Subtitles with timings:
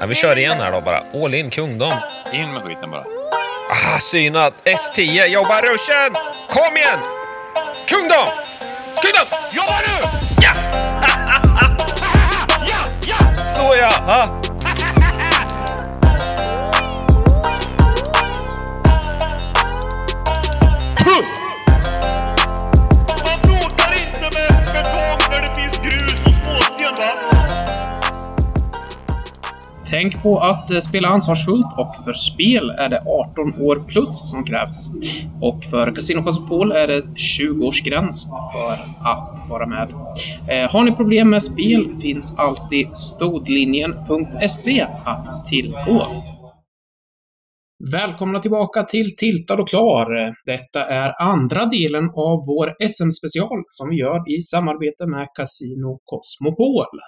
[0.00, 1.02] Ja, vi kör igen här då bara.
[1.24, 1.92] All in kungdom.
[2.32, 3.04] In med skiten bara.
[3.70, 4.54] Ah, synat.
[4.64, 6.14] S10, jobba ruschen!
[6.50, 6.98] Kom igen!
[7.88, 8.28] Kungdom!
[9.02, 9.26] Kungdom!
[9.52, 10.08] Jobba nu!
[10.42, 10.50] Ja!
[12.66, 12.76] Ja,
[13.06, 13.48] ja!
[13.48, 13.90] Så ja!
[14.08, 14.43] Ah.
[29.94, 34.44] Tänk på att eh, spela ansvarsfullt och för spel är det 18 år plus som
[34.44, 34.90] krävs.
[35.40, 39.90] Och för Casino Cosmopol är det 20-årsgräns för att vara med.
[40.48, 46.22] Eh, har ni problem med spel finns alltid stodlinjen.se att tillgå.
[47.92, 50.34] Välkomna tillbaka till Tiltad och klar.
[50.46, 56.98] Detta är andra delen av vår SM-special som vi gör i samarbete med Casino Cosmopol.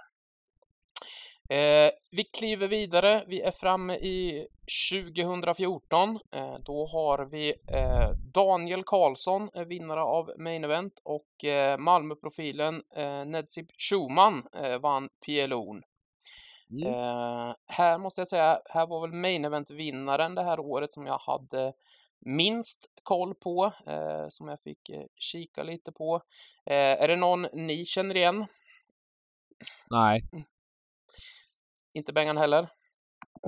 [1.50, 3.24] Eh, vi kliver vidare.
[3.26, 4.46] Vi är framme i
[4.90, 6.18] 2014.
[6.32, 11.26] Eh, då har vi eh, Daniel Karlsson, eh, vinnare av Main Event och
[11.78, 12.82] Malmöprofilen
[13.26, 14.46] Nedzib Schumann
[14.80, 15.82] vann PLO'n.
[16.86, 21.18] Eh, här måste jag säga, här var väl Main Event-vinnaren det här året som jag
[21.18, 21.72] hade
[22.20, 23.72] minst koll på,
[24.28, 26.20] som jag fick kika lite på.
[26.64, 28.46] Är det någon ni känner igen?
[29.90, 30.22] Nej.
[31.96, 32.68] Inte Bengan heller?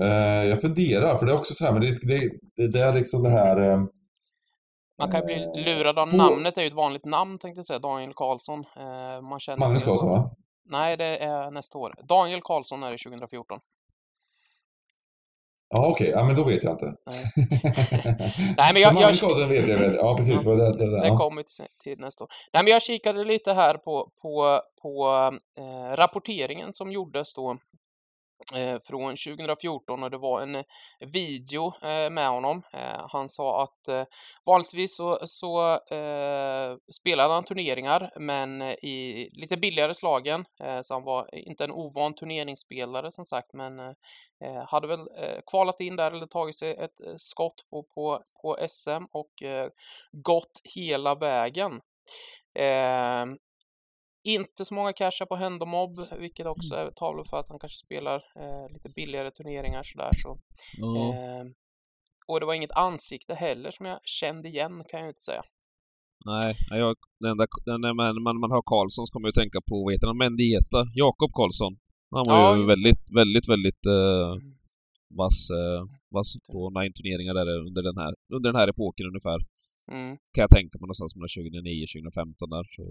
[0.00, 3.22] Eh, jag funderar, för det är också sådär, men det, det, det, det är liksom
[3.22, 3.70] det här...
[3.70, 3.80] Eh,
[4.98, 7.58] Man kan ju bli Eh, lurad av på- namnet, är ju ett vanligt namn tänkte
[7.58, 8.64] jag säga, Daniel Karlsson.
[8.76, 10.30] Eh, man känner Magnus Karlsson, va?
[10.70, 11.94] Nej, det är nästa år.
[12.08, 13.58] Daniel Karlsson är det 2014.
[15.74, 16.08] Ja, okej.
[16.08, 16.94] Ja, men då vet jag inte.
[17.06, 17.24] Nej.
[18.56, 19.94] Nej, men jag, Magnus jag, Karlsson vet jag väl.
[19.94, 20.44] Ja, precis.
[20.44, 21.16] Ja, det, det, det, ja.
[21.16, 21.44] kommer
[21.82, 22.30] till, nästa år.
[22.52, 25.08] Nej, men jag kikade lite här på, på, på
[25.58, 27.56] eh, rapporteringen som gjordes då
[28.54, 30.64] Eh, från 2014 och det var en eh,
[31.06, 32.62] video eh, med honom.
[32.72, 34.04] Eh, han sa att eh,
[34.46, 40.44] vanligtvis så, så eh, spelade han turneringar men eh, i lite billigare slagen.
[40.62, 45.40] Eh, så han var inte en ovan turneringsspelare som sagt men eh, hade väl eh,
[45.46, 49.68] kvalat in där eller tagit sig ett eh, skott på, på, på SM och eh,
[50.12, 51.80] gått hela vägen.
[52.58, 53.26] Eh,
[54.34, 58.16] inte så många cashar på Hendomob, vilket också är talar för att han kanske spelar
[58.16, 60.10] eh, lite billigare turneringar sådär.
[60.12, 60.38] Så.
[60.78, 61.14] Ja.
[61.14, 61.44] Eh,
[62.28, 65.42] och det var inget ansikte heller som jag kände igen kan jag inte säga.
[66.24, 67.46] Nej, jag, den enda,
[67.84, 70.18] när man, man, man hör Karlsson så kommer jag att tänka på, vad heter han,
[70.24, 71.72] Mendieta, Jakob Karlsson.
[72.16, 74.54] Han var Ja, ju väldigt, väldigt, väldigt eh, Mm.
[75.22, 75.80] vass, eh,
[76.16, 79.38] vass på nine-turneringar där under den här, under den här epoken ungefär.
[79.94, 80.10] Mm.
[80.32, 82.64] Kan jag tänka mig någonstans mellan 2009-2015 där.
[82.76, 82.84] Så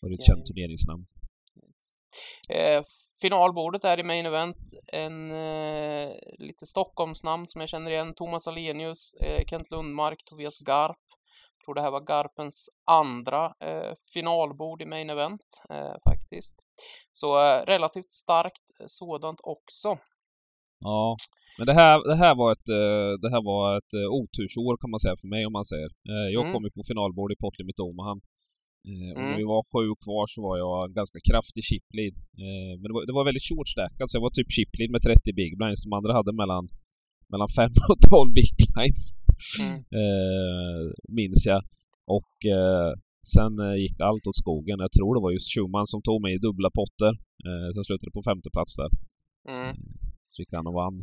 [0.00, 1.06] var det ett känt turneringsnamn.
[2.54, 2.82] Eh,
[3.22, 4.56] finalbordet är i Main Event
[4.92, 8.14] en eh, lite Stockholmsnamn som jag känner igen.
[8.14, 10.96] Thomas Alenius, eh, Kent Lundmark, Tobias Garp.
[11.58, 16.56] Jag tror det här var Garpens andra eh, finalbord i Main Event eh, faktiskt.
[17.12, 19.98] Så eh, relativt starkt eh, sådant också.
[20.82, 21.16] Ja,
[21.58, 22.66] men det här, det här var ett,
[23.22, 25.88] det här var ett otursår kan man säga för mig om man säger.
[26.36, 26.52] Jag Mm.
[26.52, 28.20] kom ju på finalbord i Potlimit Omahan.
[28.88, 29.38] Eh, Och när Mm.
[29.40, 32.14] vi var sju kvar så var jag ganska kraftig chiplead.
[32.44, 35.02] Eh, Men det var, det var väldigt short stack, alltså jag var typ chiplead med
[35.02, 35.80] 30 big blinds.
[35.86, 36.64] De andra hade mellan,
[37.32, 39.02] mellan 5 och 12 big blinds.
[39.62, 39.76] Mm.
[40.00, 40.82] Eh,
[41.18, 41.60] minns jag.
[42.16, 42.90] Och eh,
[43.34, 43.54] sen
[43.84, 44.78] gick allt åt skogen.
[44.86, 47.12] Jag tror det var just Schumann som tog mig i dubbla potter.
[47.72, 48.90] Så jag slutade på femte plats där.
[49.54, 49.76] Mm.
[50.30, 50.96] Så gick han och vann.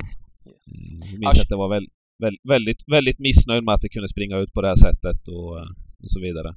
[0.48, 0.66] Yes.
[1.12, 1.86] Jag minns Ja, att jag var väl,
[2.24, 5.52] väl, väldigt, väldigt missnöjd med att det kunde springa ut på det här sättet och,
[6.04, 6.50] och så vidare.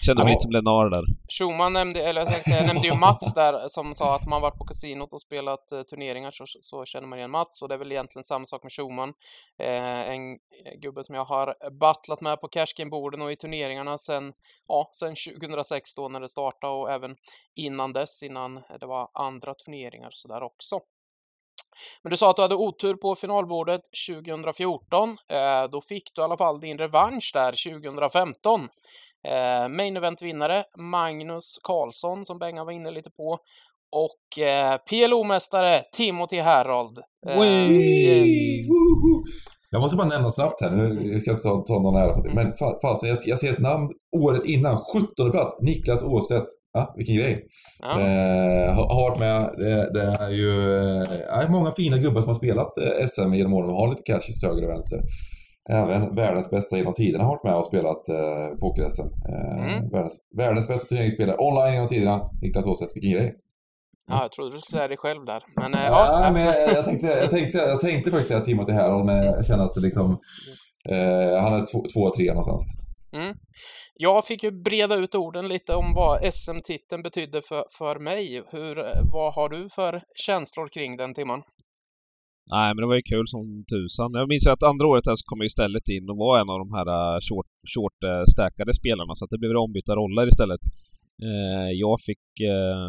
[0.00, 1.04] Kände mig lite som Lenar där.
[1.28, 4.64] Schumann nämnde, eller jag, tänkte, nämnde ju Mats där som sa att man varit på
[4.64, 7.92] kasinot och spelat eh, turneringar så, så känner man igen Mats och det är väl
[7.92, 9.12] egentligen samma sak med Schumann.
[9.58, 10.38] Eh, en
[10.80, 14.32] gubbe som jag har battlat med på cashgame-borden och i turneringarna sen,
[14.68, 17.16] ja, sen 2006 då när det startade och även
[17.56, 20.80] innan dess, innan det var andra turneringar så där också.
[22.02, 25.16] Men du sa att du hade otur på finalbordet 2014.
[25.28, 28.68] Eh, då fick du i alla fall din revansch där 2015.
[29.30, 33.38] Eh, main event-vinnare Magnus Karlsson som Bengan var inne lite på.
[34.06, 36.98] Och eh, PLO-mästare Timothy Herald.
[37.28, 37.38] Eh,
[37.72, 38.68] yes.
[39.70, 42.22] Jag måste bara nämna snabbt här nu, jag ska inte ta, ta någon ära för
[42.28, 42.34] det.
[42.34, 44.76] Men fa- fasen, jag, jag ser ett namn året innan,
[45.16, 46.46] 17 plats, Niklas Åstedt.
[46.72, 47.44] Ja, vilken grej.
[47.78, 50.52] Ja, Eh, har, har varit med, det, det är ju
[51.44, 54.20] eh, många fina gubbar som har spelat eh, SM genom åren och har lite cash
[54.20, 55.00] till höger och vänster.
[55.70, 59.08] Även världens bästa genom tiderna har varit med och spelat eh, poker-SM.
[59.28, 59.90] Eh, Mm.
[59.90, 62.96] världens, världens bästa turneringsspelare online genom tiderna, Niklas Åstedt.
[62.96, 63.34] Vilken grej.
[64.06, 65.42] Ja, jag trodde du skulle säga det själv där.
[65.56, 68.72] Men eh, Ja, ja, men jag, jag, tänkte, jag, tänkte, jag tänkte faktiskt säga Timothy
[68.72, 70.18] Harrell, men jag känner att det liksom...
[70.90, 72.80] Eh, han är två, två, tre någonstans.
[73.12, 73.36] Mm.
[74.00, 78.42] Jag fick ju breda ut orden lite om vad SM-titeln betydde för, för mig.
[78.50, 78.74] Hur,
[79.12, 81.42] vad har du för känslor kring den timman?
[82.56, 84.10] Nej, men det var ju kul som tusan.
[84.20, 86.50] Jag minns ju att andra året här så kom jag istället in och var en
[86.54, 87.98] av de här eh, short, short
[88.34, 90.62] stackade spelarna, så att det blev ombytta roller istället.
[91.26, 92.86] Eh, jag fick, eh,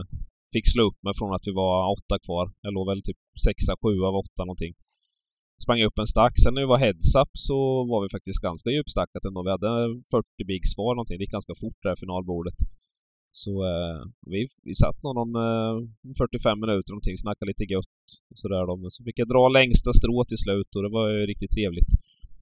[0.54, 2.46] fick slå upp mig från att vi var åtta kvar.
[2.66, 4.74] Jag låg väl typ sexa, sju av åtta någonting.
[5.64, 6.36] Sprang upp en stack.
[6.40, 7.58] Sen när vi var heads-up så
[7.92, 9.40] var vi faktiskt ganska djupstackat ändå.
[9.48, 9.72] Vi hade
[10.12, 11.18] 40 bigs var någonting.
[11.18, 12.60] Det gick ganska fort där finalbordet.
[13.32, 14.00] Så eh,
[14.32, 15.76] vi, vi satt nog någon eh,
[16.18, 18.76] 45 minuter någonting, snackade lite gött och sådär då.
[18.82, 21.92] Men så fick jag dra längsta strå till slut och det var ju riktigt trevligt.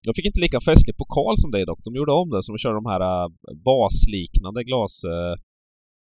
[0.08, 1.82] Jag fick inte lika festlig pokal som dig dock.
[1.84, 3.28] De gjorde om det, så de körde de här uh,
[3.70, 5.36] vasliknande glas, uh,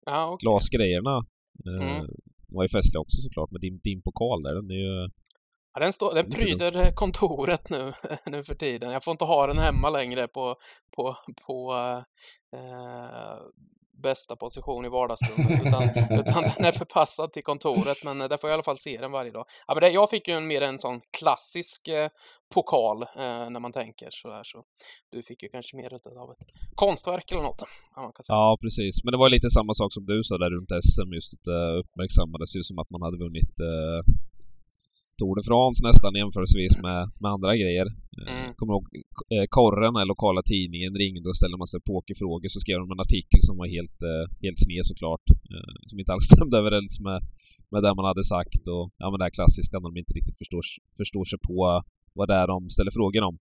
[0.06, 0.44] Ja, okej.
[0.44, 1.16] glasgrejerna.
[1.68, 2.08] Uh, Mm.
[2.48, 4.56] De var ju festliga också såklart med din, din pokal där.
[4.56, 5.10] Den är ju...
[5.74, 7.94] Ja, den, står, den pryder eh, kontoret nu,
[8.26, 8.92] nu för tiden.
[8.92, 10.56] Jag får inte ha den hemma längre på,
[10.96, 11.18] på,
[11.48, 11.74] på
[12.56, 13.38] eh,
[14.04, 15.84] bästa position i vardagsrummet utan,
[16.20, 18.98] utan den är förpassad till kontoret men eh, där får jag i alla fall se
[19.02, 19.46] den varje dag.
[19.68, 22.10] Ja, men det, jag fick ju en, mer en sån klassisk eh,
[22.54, 24.64] pokal eh, när man tänker sådär så
[25.12, 25.94] du fick ju kanske mer
[26.24, 27.64] av ett konstverk eller något.
[27.96, 28.14] Ja.
[28.28, 29.04] Ja, precis.
[29.04, 31.14] Men det var lite samma sak som du sa där runt SM.
[31.14, 34.00] Just att det uppmärksammades ju som att man hade vunnit uh,
[35.20, 37.88] Tour de France nästan jämförelsevis med, med andra grejer.
[38.20, 38.50] Eh, Mm.
[38.58, 38.86] Kommer ihåg
[39.34, 43.40] eh, Korren, den lokala tidningen, ringde och ställde massa pokerfrågor så skrev de en artikel
[43.48, 45.26] som var helt, eh, helt sned såklart.
[45.90, 47.20] Som inte alls stämde överens med,
[47.72, 50.38] med det man hade sagt och ja men det här klassiska när de inte riktigt
[50.42, 50.64] förstår,
[51.00, 51.58] förstår sig på
[52.18, 53.36] vad det är de ställer frågor om.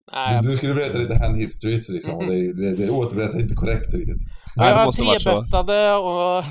[0.42, 3.94] Du, du skulle berätta lite hand histories liksom, och det, det, det återberättar inte korrekt
[3.94, 4.22] riktigt.
[4.56, 5.36] Nej, det jag måste varit så.
[6.08, 6.44] och...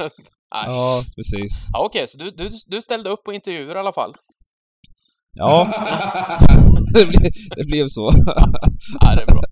[0.54, 0.64] Nej.
[0.66, 1.68] Ja, precis.
[1.72, 4.14] Ja, Okej, så du, du, du ställde upp på intervjuer i alla fall?
[5.32, 5.66] Ja,
[6.94, 8.10] det, blev, det blev så.
[9.00, 9.42] Ja, det är bra.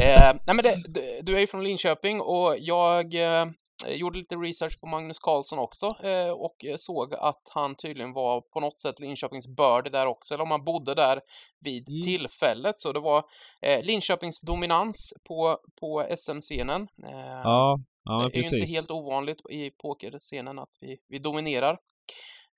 [0.00, 3.46] Eh, nej, men det, du- är ju från Linköping och jag eh,
[3.88, 8.60] gjorde lite research på Magnus Carlsson också eh, och såg att han tydligen var på
[8.60, 11.20] något sätt Linköpings börd där också, eller om han bodde där
[11.60, 12.02] vid Mm.
[12.02, 12.78] tillfället.
[12.78, 13.24] Så det var
[13.62, 16.82] eh, Linköpings dominans på, på SM-scenen.
[16.82, 21.78] Eh, Ja, ja det är ju inte helt ovanligt i pokerscenen att vi, vi dominerar.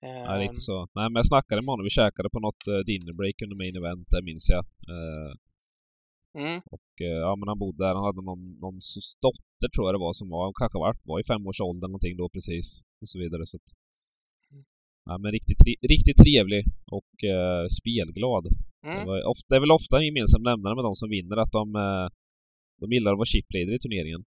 [0.05, 0.77] Eh, Ja, lite så.
[0.97, 1.87] Nej, men jag snackade med honom.
[1.89, 4.63] Vi käkade på något uh, dinnerbreak under main event där, minns jag.
[4.93, 5.31] Eh,
[6.41, 7.93] mm, och eh, ja, men han bodde där.
[7.99, 8.77] Han hade någon, någon
[9.25, 12.67] dotter tror jag det var som var, kanske var, var i femårsåldern någonting då precis.
[13.01, 13.43] Och så vidare.
[13.51, 13.69] Så att,
[15.07, 16.63] ja, men riktigt, tri- riktigt trevlig
[16.97, 18.45] och eh, spelglad.
[18.83, 19.05] Det, mm.
[19.07, 21.65] var ofta, det är väl ofta en gemensam nämnare med de som vinner att de,
[21.85, 22.07] eh,
[22.81, 24.23] de gillar att vara chipleader i turneringen.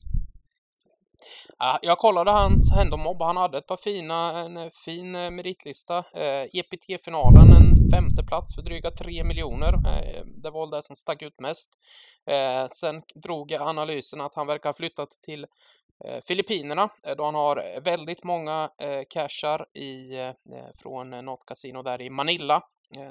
[1.62, 3.22] Äh, jag kollade hans händomobb.
[3.22, 5.98] Han hade ett par fina, en fin eh, meritlista.
[5.98, 9.72] Eh, EPT-finalen, en femte plats för dryga 3 miljoner.
[9.74, 11.70] Eh, det var väl det som stack ut mest.
[12.70, 15.46] Sen drog jag analysen att han verkar ha flyttat till
[16.26, 18.70] Filippinerna då han har väldigt många
[19.10, 20.10] cashar i,
[20.82, 22.62] från något kasino där i Manila.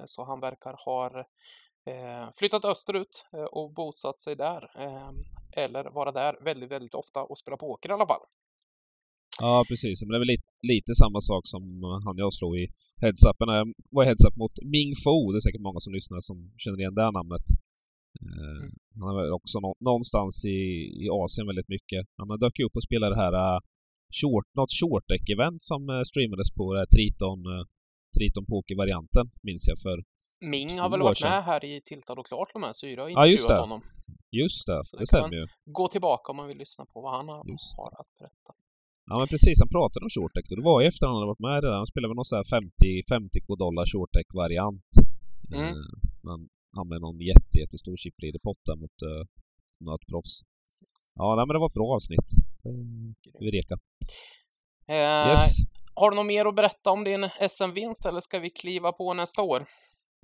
[0.06, 1.26] Så han verkar ha
[2.40, 4.62] flyttat österut eh, och bosatt sig där.
[4.84, 5.10] Eh,
[5.64, 8.26] eller vara där väldigt, väldigt ofta och spela poker i alla fall.
[9.40, 10.02] Ja, precis.
[10.02, 12.66] Men det är väl lite, lite samma sak som eh, han jag slog i
[13.04, 13.48] heads-upen.
[13.60, 15.18] Jag var i heads-up mot Ming Fu.
[15.32, 17.46] Det är säkert många som lyssnar som känner igen det namnet.
[18.26, 18.64] Eh,
[19.00, 20.60] Han är väl också nå någonstans i,
[21.04, 22.02] i Asien väldigt mycket.
[22.20, 23.36] Han dök ju upp och spelade det här
[24.22, 27.64] short, något short event som streamades på uh, Triton, uh,
[28.16, 29.98] Triton Poker-varianten, minns jag för.
[30.40, 33.44] Ming har väl varit med här i Tiltad och klart med Syra har Ja, just
[33.44, 33.62] intervjuat det.
[33.62, 33.82] honom.
[34.32, 35.48] Just det, Så det, det stämmer ju.
[35.66, 38.52] Gå tillbaka om man vill lyssna på vad han har, att berätta.
[39.10, 40.48] Ja men precis, han pratade om short deck.
[40.52, 41.78] och Det var ju efter han hade varit med redan.
[41.84, 44.90] Han spelade väl någon sån här 50, 50 dollar short deck variant.
[45.56, 45.66] Mm.
[45.66, 45.88] Eh,
[46.78, 49.24] han, med någon jätte, jättestor chipleader-pott där mot uh,
[49.88, 50.36] något proffs.
[51.22, 52.30] Ja, nej, men det var ett bra avsnitt.
[52.68, 53.76] Uh, vi reka.
[54.96, 55.56] Eh, Yes.
[56.00, 59.42] Har du något mer att berätta om din SM-vinst eller ska vi kliva på nästa
[59.42, 59.66] år?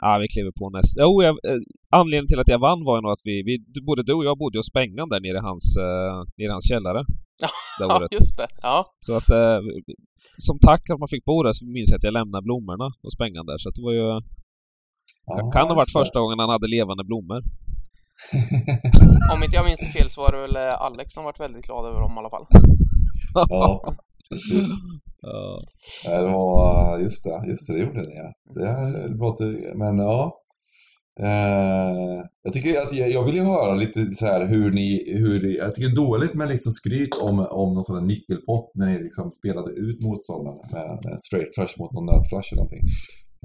[0.05, 0.95] Ja, vi kliver på nästa.
[1.05, 1.59] Jo, jag, eh,
[1.99, 4.25] anledningen till att jag vann var ju nog att vi, vi, du- både du och
[4.29, 7.01] jag bodde hos Spengan där nere i hans, uh, nere i hans källare.
[7.79, 8.11] det Ja, året.
[8.19, 8.47] just det.
[8.69, 9.59] Ja, Så att eh,
[10.47, 13.13] som tack att man fick bo där så minns jag att jag lämnade blommorna hos
[13.17, 13.57] Spengan där.
[13.61, 14.05] Så att det var ju...
[15.25, 15.99] Ja, kan ha varit det.
[15.99, 17.39] första gången han hade levande blommor.
[19.33, 21.65] om inte jag minns det fel så var det väl eh, Alex som varit väldigt
[21.67, 22.45] glad över dem i alla fall.
[23.33, 23.93] Ja.
[25.25, 25.59] Ja.
[26.05, 28.33] Det var, just det, just det, det gjorde ni ja.
[28.55, 30.39] Det är bra att du, men ja.
[31.19, 35.47] Eh, jag tycker att jag, jag vill ju höra lite så här hur ni, hur
[35.47, 38.71] ni, jag tycker det är dåligt med liksom skryt om, om någon sån här nyckelpott
[38.75, 42.83] när ni liksom spelade ut motståndaren med, med straight flush mot någon nödflush eller någonting.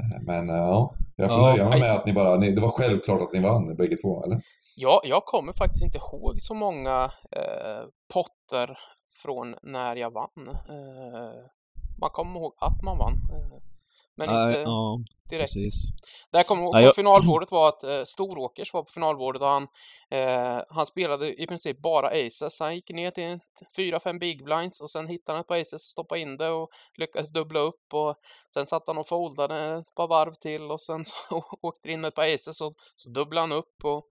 [0.01, 2.61] Eh, Men eh, ja, jag får Ja, nöja mig med att ni bara, ni, det
[2.61, 4.41] var självklart att ni vann bägge två, eller?
[4.77, 6.97] Ja, jag kommer faktiskt inte ihåg så många
[7.37, 7.83] eh,
[8.15, 8.77] potter
[9.19, 10.49] från när jag vann.
[10.49, 11.45] Eh,
[12.01, 13.15] man kommer ihåg att man vann.
[13.33, 13.59] Eh,
[14.19, 14.99] men Nej, inte ja,
[15.31, 15.55] direkt.
[15.55, 15.91] precis.
[16.31, 19.69] Det jag kommer ihåg jag- finalbordet var att eh, Storåkers var på finalbordet och han,
[20.11, 22.61] eh, han spelade i princip bara aces.
[22.61, 23.39] Han gick ner till
[23.77, 26.69] 4-5 big blinds och sen hittade han ett par aces och stoppade in det och
[26.97, 28.15] lyckades dubbla upp och
[28.55, 32.15] sen satt han och foldade ett par varv till och sen så åkte in ett
[32.15, 34.05] par aces och så dubblade han upp och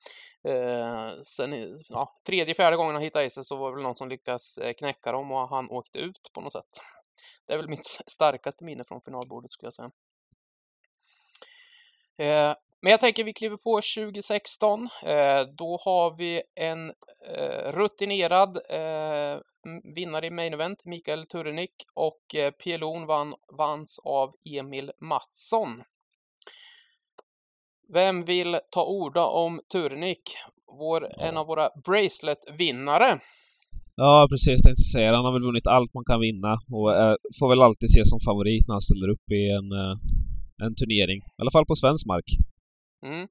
[0.52, 4.10] eh, sen ja, tredje, fjärde gången han hittade aces så var det väl någon som
[4.10, 6.82] lyckades eh, knäcka dem och han åkte ut på något sätt.
[7.48, 9.92] Det är väl mitt starkaste minne från finalbordet skulle jag säga.
[12.18, 14.89] Eh, men jag tänker vi kliver på 2016.
[15.04, 16.89] Eh, då har vi en
[17.25, 19.39] eh, rutinerad eh,
[19.96, 25.84] vinnare i Main Event, Mikael Turenik, och eh, PLO'n vann, vanns av Emil Mattsson.
[27.89, 30.38] Vem vill ta orda om Turenik?
[30.66, 33.20] Vår, en av våra bracelet-vinnare.
[34.01, 34.63] Ja, precis.
[34.63, 37.89] Tänkte säga Han har väl vunnit allt man kan vinna och eh, får väl alltid
[37.89, 39.96] ses som favorit när han ställer upp i en, eh,
[40.66, 41.20] en turnering.
[41.38, 42.27] I alla fall på svensk mark.
[43.06, 43.27] Mm.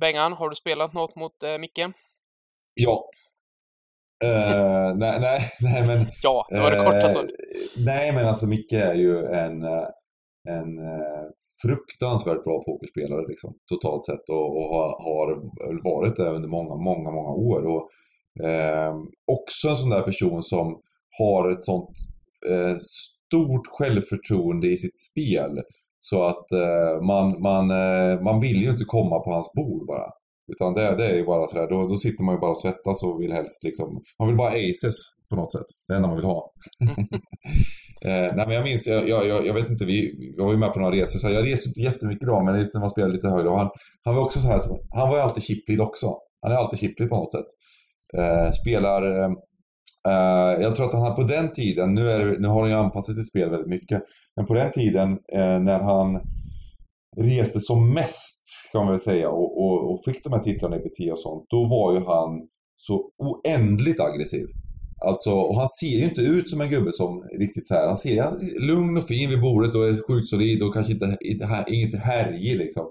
[0.00, 1.84] Bengan, har du spelat något mot eh, Micke?
[2.74, 3.10] Ja.
[4.24, 6.06] Eh, nej, nej, nej men...
[6.22, 7.30] Ja, det var det korta Eh, svaret.
[7.76, 9.64] Nej, men alltså Micke är ju en,
[10.48, 11.24] en eh,
[11.62, 15.26] fruktansvärt bra pokerspelare liksom, totalt sett och, och har, har
[15.90, 17.66] varit det under många, många, många år.
[17.66, 17.90] Och,
[18.44, 18.94] eh,
[19.32, 20.80] också en sån där person som
[21.18, 21.90] har ett sånt
[22.50, 25.60] eh, stort självförtroende i sitt spel.
[26.00, 30.10] Så att eh, man, man, eh, man vill ju inte komma på hans bord bara.
[30.52, 33.02] Utan det, det är ju bara sådär, då, då sitter man ju bara och svettas
[33.04, 34.96] och vill helst liksom, man vill bara aces
[35.30, 35.66] på något sätt.
[35.88, 36.52] Det enda man vill ha.
[38.08, 40.58] eh, nej men jag minns, jag, jag, jag, jag vet inte, vi, vi var ju
[40.58, 43.28] med på några resor, så jag reste inte jättemycket då, men när man spelade lite
[43.28, 43.48] högre.
[43.48, 43.70] Han,
[44.04, 46.06] han var också så här, han var ju alltid chiplead också.
[46.42, 47.46] Han är alltid chiplead på något sätt.
[48.14, 49.30] Eh, spelar, eh,
[50.08, 53.16] eh, jag tror att han på den tiden, nu, är, nu har han ju anpassat
[53.16, 54.02] sitt spel väldigt mycket,
[54.36, 56.20] men på den tiden eh, när han
[57.16, 60.78] reste som mest, kan man väl säga, och, och, och fick de här titlarna i
[60.78, 64.46] BT och sånt, då var ju han så oändligt aggressiv.
[65.04, 67.86] Alltså, och han ser ju inte ut som en gubbe som riktigt så här.
[67.88, 70.92] Han ser, han är lugn och fin vid bordet och är sjukt solid och kanske
[70.92, 72.84] inte, inte inte härjig liksom.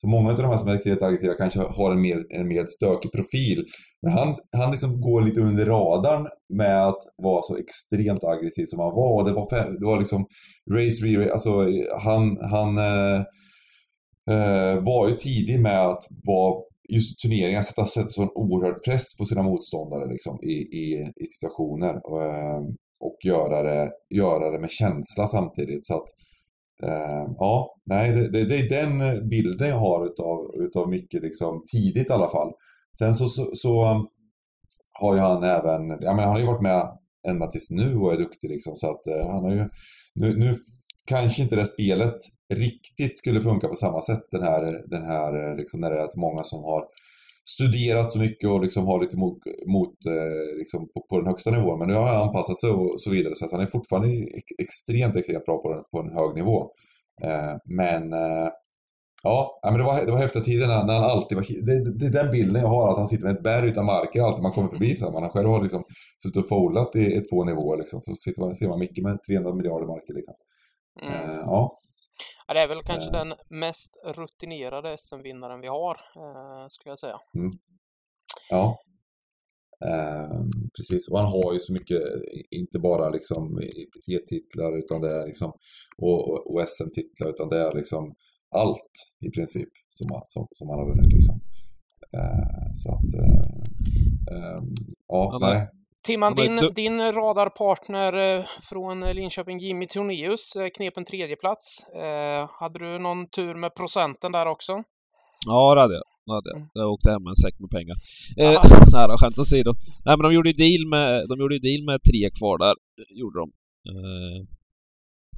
[0.00, 2.66] Så många av de här som är extremt aggressiva kanske har en mer, en mer
[2.66, 3.64] stökig profil.
[4.02, 8.80] Men han, han liksom går lite under radarn med att vara så extremt aggressiv som
[8.80, 9.24] han var.
[9.24, 10.26] Det var, det var liksom
[10.70, 11.50] race, re alltså
[12.04, 13.20] han, han eh,
[14.30, 19.24] eh, var ju tidig med att vara just turneringar sätta, sätta sån oerhörd press på
[19.24, 21.94] sina motståndare liksom, i, i, i situationer.
[22.04, 22.60] Och, eh,
[23.00, 25.86] och göra det, göra det med känsla samtidigt.
[25.86, 26.29] Så att, eh,
[26.82, 31.12] Eh, ja, nej, det, det, det är den eh, bilden jag har utav, utav Micke
[31.12, 32.52] liksom, tidigt i alla fall.
[32.98, 34.08] Sen så, så, så um,
[34.92, 38.12] har ju han även, ja men han har ju varit med ända tills nu och
[38.12, 38.76] är duktig liksom.
[38.76, 39.68] Så att eh, han har ju,
[40.14, 40.54] nu, nu
[41.06, 42.16] kanske inte det spelet
[42.54, 46.06] riktigt skulle funka på samma sätt den här, den här eh, liksom när det är
[46.06, 46.84] så många som har
[47.54, 51.50] studerat så mycket och liksom har lite mot, mot eh, liksom på, på den högsta
[51.50, 51.78] nivån.
[51.78, 54.58] Men nu har han anpassat sig och så vidare så att han är fortfarande ex-
[54.58, 56.70] extremt, extremt bra på, den, på en hög nivå.
[57.22, 58.48] Eh, men eh,
[59.22, 61.44] ja, men det var, det var häftiga tider när, när han alltid var...
[61.66, 64.22] Det, det är den bilden jag har, att han sitter med ett berg utan marker
[64.22, 64.96] alltid man kommer förbi.
[64.96, 65.84] Så man själv har liksom
[66.22, 68.00] suttit och folat i, i två nivåer liksom.
[68.00, 70.34] Så sitter man, ser man Micke med 300 miljarder marker liksom.
[71.02, 71.30] Mm.
[71.30, 71.72] Eh, ja.
[72.50, 73.12] Ja, det är väl kanske Eh.
[73.24, 77.18] den mest rutinerade SM-vinnaren vi har, eh, skulle jag säga.
[78.50, 78.78] Ja.
[79.84, 82.02] Ehm, precis, och han har ju så mycket,
[82.50, 85.52] inte bara liksom IPT-titlar utan det är liksom,
[85.96, 88.14] och, och, och SM-titlar utan det är liksom
[88.50, 91.40] allt i princip som, som, som han har vunnit liksom.
[92.12, 93.46] Ehm, så att, eh,
[94.36, 94.66] ehm,
[95.08, 95.68] ja, har- nej.
[96.06, 101.84] Timman, din, du- din radarpartner eh, från Linköping, Jimmy Tornéus, eh, knep en tredjeplats.
[101.84, 104.72] Eh, hade du någon tur med procenten där också?
[105.46, 106.02] Ja, det hade jag.
[106.26, 106.56] Det hade jag.
[106.56, 106.68] Mm.
[106.74, 107.96] Jag åkte hem med en säck med pengar.
[108.42, 108.60] Eh,
[108.94, 109.70] nej då, skämt åsido.
[110.06, 112.74] Nej men de gjorde ju deal med, de gjorde deal med tre kvar där.
[113.20, 113.46] Gjorde de.
[113.90, 114.38] Eh,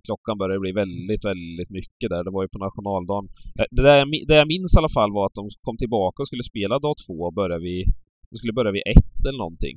[0.07, 2.23] klockan började bli väldigt, väldigt mycket där.
[2.27, 3.25] Det var ju på nationaldagen.
[3.59, 6.29] Eh, Det, där det jag minns i alla fall var att de kom tillbaka och
[6.31, 7.83] skulle spela dag två och börja vid,
[8.31, 9.77] de skulle börja vid ett eller någonting.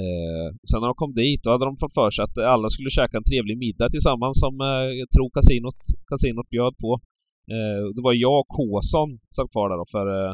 [0.00, 2.90] Eh, sen när de kom dit, då hade de fått för sig att alla skulle
[2.98, 5.78] käka en trevlig middag tillsammans som eh, jag tror kasinot,
[6.10, 6.90] kasinot bjöd på.
[7.54, 10.32] Eh, det var jag och Kåson satt kvar där då för eh,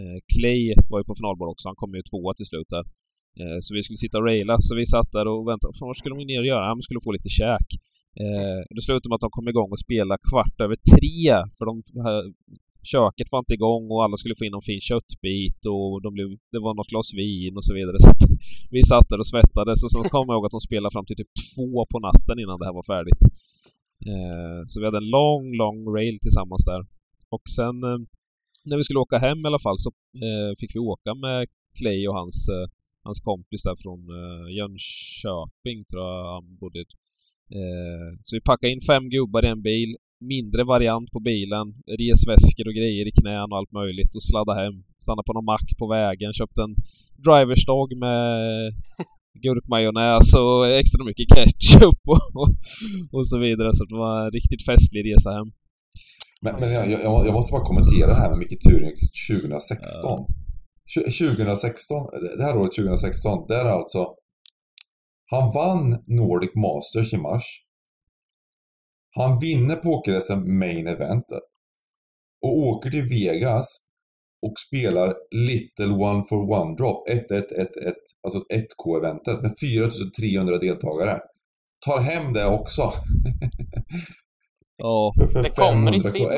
[0.00, 1.64] eh Clay var ju på finalbord också.
[1.70, 2.84] Han kom ju tvåa till slut där.
[3.40, 4.54] Eh, så vi skulle sitta och raila.
[4.66, 5.72] Så vi satt där och väntade.
[5.78, 6.64] Fan, vad skulle de ner och göra?
[6.66, 7.68] Ja, de skulle få lite käk.
[8.24, 11.22] Eh, det slutade med att de kom igång och spelade kvart över tre.
[11.56, 11.74] För de,
[12.06, 12.24] eh,
[12.82, 16.28] köket var inte igång och alla skulle få in någon fin köttbit och de blev,
[16.52, 17.96] det var något glas vin och så vidare.
[18.04, 18.22] Så att
[18.70, 21.16] vi satt där och svettades och så kom jag ihåg att de spelade fram till
[21.16, 23.22] typ två på natten innan det här var färdigt.
[24.10, 26.82] Eh, så vi hade en lång, lång rail tillsammans där.
[27.34, 27.98] Och sen eh,
[28.64, 29.90] när vi skulle åka hem i alla fall så
[30.26, 32.66] eh, fick vi åka med Clay och hans, eh,
[33.02, 36.80] hans kompis där från eh, Jönköping tror jag han bodde.
[37.58, 41.66] Eh, så vi packade in fem gubbar i en bil, mindre variant på bilen,
[42.02, 44.74] resväskor och grejer i knän och allt möjligt och sladda hem.
[45.04, 46.74] Stanna på någon mack på vägen, köpte en
[47.26, 48.26] drivers dog med
[49.42, 52.50] gurkmajonnäs och extra mycket ketchup och, och,
[53.16, 53.70] och så vidare.
[53.72, 55.48] Så det var en riktigt festlig resa hem.
[56.44, 60.26] Men, men jag, jag, jag måste bara kommentera det här med Micke Turings 2016.
[60.94, 62.06] 2016,
[62.38, 64.06] det här året 2016, det är alltså...
[65.32, 67.44] Han vann Nordic Masters i mars.
[69.16, 71.42] Han vinner poker main eventet.
[72.42, 73.90] Och åker till Vegas
[74.46, 81.20] och spelar Little One for One Drop, 1111, alltså 1K-eventet med 4300 deltagare.
[81.86, 82.92] Tar hem det också.
[84.76, 85.12] Ja.
[85.18, 86.28] för, för Det kommer i 500 stil.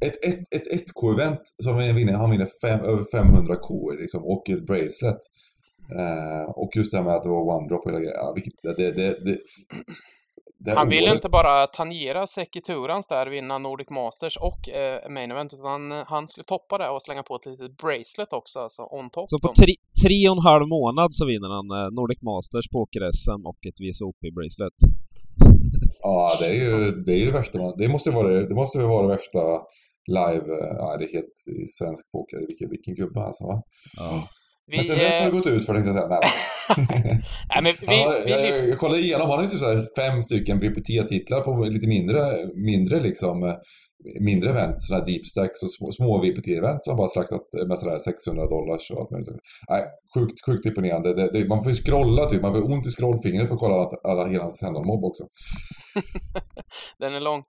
[0.00, 4.50] Ett, ett, ett 1K-event som han vinner, han vinner fem, över 500 K liksom, och
[4.50, 5.18] ett bracelet.
[5.98, 8.16] Eh, och just det här med att det var one drop och hela grejen.
[8.16, 9.38] Ja, vilket, det, det, det
[10.66, 15.54] Han ville året- inte bara tangera Sekiturans där, vinna Nordic Masters och eh, Main Event,
[15.54, 19.10] utan han, han skulle toppa det och slänga på ett litet bracelet också, alltså on
[19.10, 19.30] top.
[19.30, 23.40] Så på tre, tre och en halv månad så vinner han eh, Nordic Masters, Poker-SM
[23.50, 24.76] och ett VSOP-bracelet.
[26.00, 27.74] Ja, det är ju det, är ju det värsta man...
[27.78, 29.40] Det måste ju vara det, det, måste ju vara det värsta
[30.06, 30.46] live...
[30.60, 32.38] eh, Ja, det är helt i svensk poker.
[32.48, 33.62] Vilken, vilken gubbe alltså, va?
[33.96, 34.28] Ja.
[34.66, 36.08] Vi, Men sen dess har det eh, gått ut för tänkte jag säga.
[36.08, 36.20] Nej,
[37.54, 39.68] nej, men vi, har, vi, jag, jag, jag kollade igenom, han har ju typ så
[39.72, 42.20] här fem stycken VPT-titlar på lite mindre,
[42.70, 43.54] mindre liksom, eh,
[44.20, 47.98] mindre events, sådana här deep stacks och små, små VPT-event som bara slaktat med sådär
[47.98, 49.30] 600 dollars och allt möjligt.
[49.70, 49.82] Nej,
[50.14, 51.14] sjukt, sjukt imponerande.
[51.14, 53.74] Det, det, man får ju scrolla typ, man får ont i scrollfingret för att kolla
[53.74, 55.24] alla, alla hela hans Hendon-mobb också.
[56.98, 57.42] den är lång.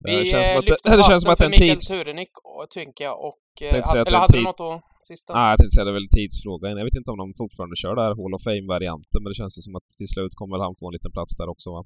[0.00, 1.92] Det Vi känns som eh, att det- lyfter det känns som att en Mikael tids-
[1.92, 3.42] Turenik, och- tänker jag, och...
[3.62, 3.68] eh,
[4.06, 4.82] eller hade du något att...
[5.04, 5.34] Sista?
[5.34, 6.68] Nej, jag tänkte säga det är väl en tidsfråga.
[6.68, 9.58] Jag vet inte om de fortfarande kör det här Hall of Fame-varianten, men det känns
[9.58, 11.84] ju som att till slut kommer han få en liten plats där också va?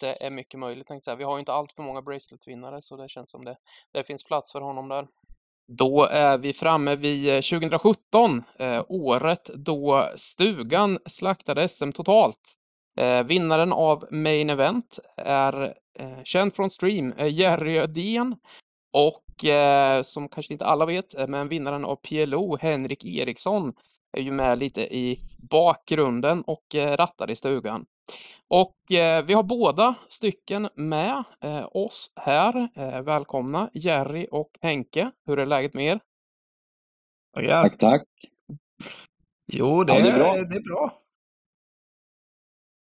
[0.00, 1.16] Det är mycket möjligt, tänkte jag.
[1.16, 3.56] Vi har ju inte allt för många bracelet-vinnare, så det känns som det,
[3.92, 5.06] det finns plats för honom där.
[5.68, 12.40] Då är vi framme vid eh, 2017, eh, året då stugan slaktade SM totalt.
[13.00, 18.36] Eh, vinnaren av Main Event är eh, känd från stream, eh, Jerry Ödén.
[18.92, 19.23] Och eh,
[20.02, 23.72] som kanske inte alla vet, eh, men vinnaren av PLO, Henrik Eriksson,
[24.12, 25.20] är ju med lite i
[25.50, 27.86] bakgrunden och eh, rattar i stugan.
[28.48, 32.68] Och eh, vi har båda stycken med eh, oss här.
[32.74, 35.10] Eh, välkomna Jerry och Henke.
[35.26, 36.00] Hur är läget med er?
[37.34, 37.62] Tackar.
[37.62, 38.02] Tack, tack.
[39.52, 40.34] Jo, det, Ja, det är är bra.
[40.36, 41.00] Det är bra.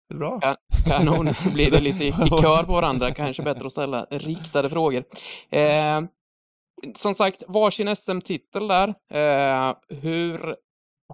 [0.09, 0.39] Det är bra.
[0.85, 3.11] Kanon, blir det lite i, i kör på varandra.
[3.11, 5.03] Kanske bättre att ställa riktade frågor.
[5.49, 6.01] Eh,
[6.95, 8.87] som sagt, varsin SM-titel där.
[9.11, 10.55] Eh, hur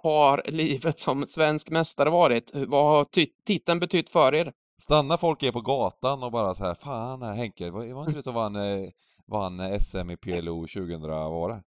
[0.03, 2.51] har livet som svensk mästare varit?
[2.53, 3.05] Vad har
[3.45, 4.51] titeln betytt för er?
[4.81, 8.15] Stannar folk er på gatan och bara så här, fan här, Henke, var, var inte
[8.15, 8.89] du som vann, eh,
[9.27, 11.61] vann SM i PLO 2000, vad var det?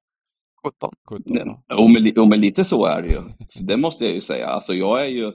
[0.64, 0.92] 17.
[1.08, 1.22] 17?
[1.36, 1.82] Ja, Ja.
[1.82, 3.20] och, med, och med lite så är det ju.
[3.48, 4.46] Så det måste jag ju säga.
[4.48, 5.32] Alltså jag är ju,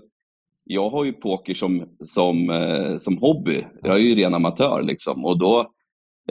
[0.63, 3.65] jag har ju poker som, som, eh, som hobby.
[3.81, 5.25] Jag är ju ren amatör liksom.
[5.25, 5.71] Och då,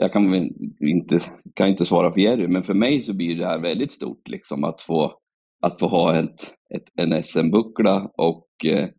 [0.01, 0.33] jag kan
[0.79, 1.19] inte,
[1.55, 4.63] kan inte svara för Jerry, men för mig så blir det här väldigt stort liksom
[4.63, 5.13] att få,
[5.61, 6.41] att få ha ett,
[6.75, 8.89] ett, en SM-buckla och eh,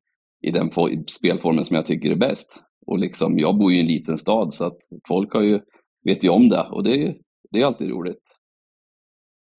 [0.42, 2.62] i den fo- spelformen som jag tycker är bäst.
[2.86, 5.60] Och liksom, jag bor ju i en liten stad så att folk har ju,
[6.04, 7.16] vet ju om det och det,
[7.50, 8.22] det är alltid roligt.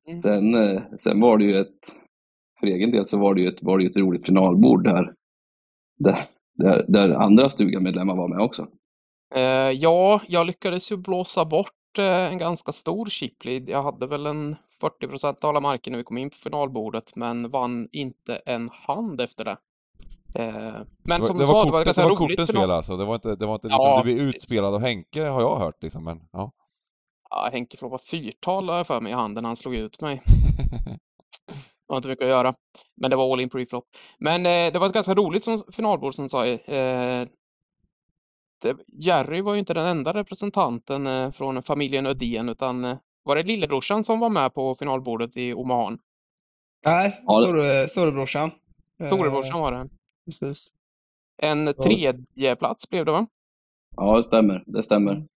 [0.07, 0.21] Mm.
[0.21, 1.79] Sen, eh, sen var det ju ett,
[2.59, 5.13] för egen del så var det ju ett, var det ett roligt finalbord där,
[5.97, 6.19] där,
[6.53, 8.67] där, där andra stugamedlemmar var med också.
[9.35, 13.69] Eh, ja, jag lyckades ju blåsa bort eh, en ganska stor chiplead.
[13.69, 17.15] Jag hade väl en 40 procent av alla marker när vi kom in på finalbordet,
[17.15, 19.57] men vann inte en hand efter det.
[20.35, 22.51] Eh, men Det som du sa, var, det var ett ganska det var roligt kortens
[22.51, 25.23] fel alltså, det var inte, det var inte liksom, Ja, du blev utspelad av Henke
[25.23, 26.51] har jag hört liksom, men ja.
[27.29, 30.21] Ja, Henke floppade fyrtal har jag för mig i handen han slog ut mig.
[31.87, 32.55] Det var inte mycket att göra.
[33.01, 33.85] Men det var all in preflop.
[34.19, 37.27] Men eh, det var ett ganska roligt som, finalbord som sa eh,
[38.87, 43.43] Jerry var ju inte den enda representanten eh, från familjen Ödén utan eh, var det
[43.43, 45.97] lillebrorsan som var med på finalbordet i Omaha?
[46.85, 48.51] Nej, store, storebrorsan.
[49.05, 49.89] Storebrorsan Eh, var det.
[50.25, 50.67] Precis.
[51.41, 53.27] En tredje plats blev det va?
[53.95, 54.63] Ja, det stämmer.
[54.67, 55.27] Det stämmer.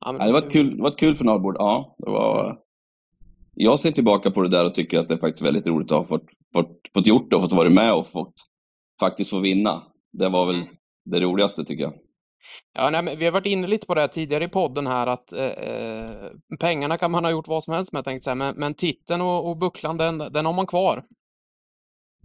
[0.00, 1.56] Ja, men- Ja, det, var ett kul, det var ett kul finalbord.
[1.58, 2.58] Ja, det var...
[3.54, 5.98] Jag ser tillbaka på det där och tycker att det är faktiskt väldigt roligt att
[5.98, 8.34] ha fått, fått, fått gjort det och fått vara med och fått
[9.00, 9.82] faktiskt få vinna.
[10.12, 10.64] Det var väl
[11.10, 11.94] det roligaste tycker jag.
[12.74, 15.46] Ja, nej, vi har varit inne lite på det tidigare i podden här att eh,
[15.46, 19.20] eh, pengarna kan man ha gjort vad som helst med, tänkte säga, men, men titeln
[19.20, 21.04] och, och bucklan, den, den har man kvar.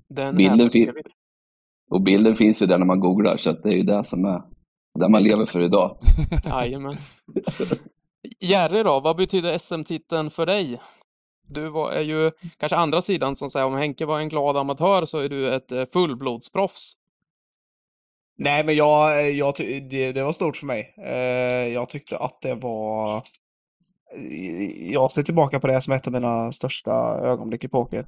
[0.10, 1.10] Den Bilden är för fin- evigt.
[1.92, 4.26] Och bilden finns ju där när man googlar, så att det är ju det som
[4.26, 4.42] är
[5.00, 5.98] det man lever för idag.
[6.46, 6.96] Jajamän.
[8.40, 10.80] Jerry då, vad betyder SM-titeln för dig?
[11.48, 15.06] Du var, är ju kanske andra sidan som säger om Henke var en glad amatör
[15.06, 16.94] så är du ett eh, fullblodsproffs.
[18.36, 19.54] Nej, men jag, jag,
[19.90, 20.94] det, det var stort för mig.
[20.98, 23.24] Eh, jag tyckte att det var...
[24.16, 28.08] Eh, jag ser tillbaka på det som ett av mina största ögonblick i poker.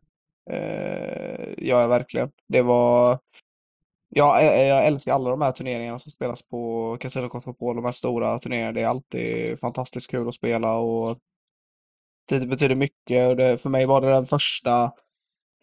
[0.51, 2.31] Eh, gör verkligen.
[2.47, 3.19] Det var...
[4.09, 7.91] Ja, jag, jag älskar alla de här turneringarna som spelas på Casino Cosmopol, de här
[7.91, 8.71] stora turneringarna.
[8.71, 11.19] Det är alltid fantastiskt kul att spela och
[12.27, 13.29] det betyder mycket.
[13.29, 14.91] Och det, för mig var det den första,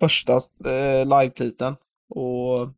[0.01, 0.33] första
[0.65, 1.77] eh, live-titeln.
[2.09, 2.69] Och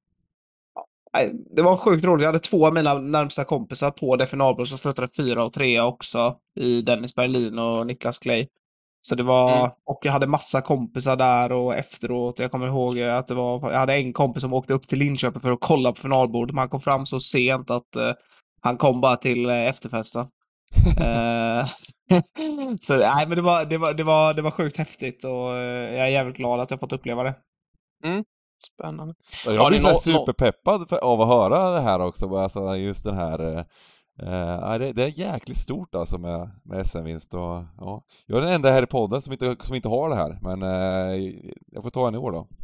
[1.14, 2.22] Nej, det var sjukt roligt.
[2.22, 5.87] Jag hade två av mina närmsta kompisar på det finalbordet som slutade fyra och trea
[5.87, 8.48] också i Dennis Berlin och Niklas Clay.
[9.09, 9.70] Så det var, Mm.
[9.87, 12.38] och jag hade massa kompisar där och efteråt.
[12.38, 15.40] Jag kommer ihåg att det var, jag hade en kompis som åkte upp till Linköping
[15.40, 18.12] för att kolla på finalbordet, men han kom fram så sent att eh,
[18.61, 20.27] han kom bara till eh, efterfesten.
[21.05, 21.66] Eh,
[22.87, 25.98] så nej, men det var, det var, det var, det var sjukt häftigt och jag
[25.98, 27.35] är jävligt glad att jag fått uppleva det.
[28.64, 29.14] Spännande.
[29.44, 33.05] Jag Ja, blir så nå- superpeppad för, av att höra det här också, alltså just
[33.05, 33.59] den här
[34.22, 38.05] eh, det, det är jäkligt stort alltså med, med SM-vinst och ja.
[38.27, 40.62] Jag är den enda här i podden som inte, som inte har det här, men
[40.62, 41.33] eh,
[41.66, 42.48] jag får ta en i år då.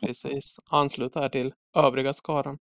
[0.00, 0.60] Precis.
[0.70, 2.58] Ansluta här till övriga skaran.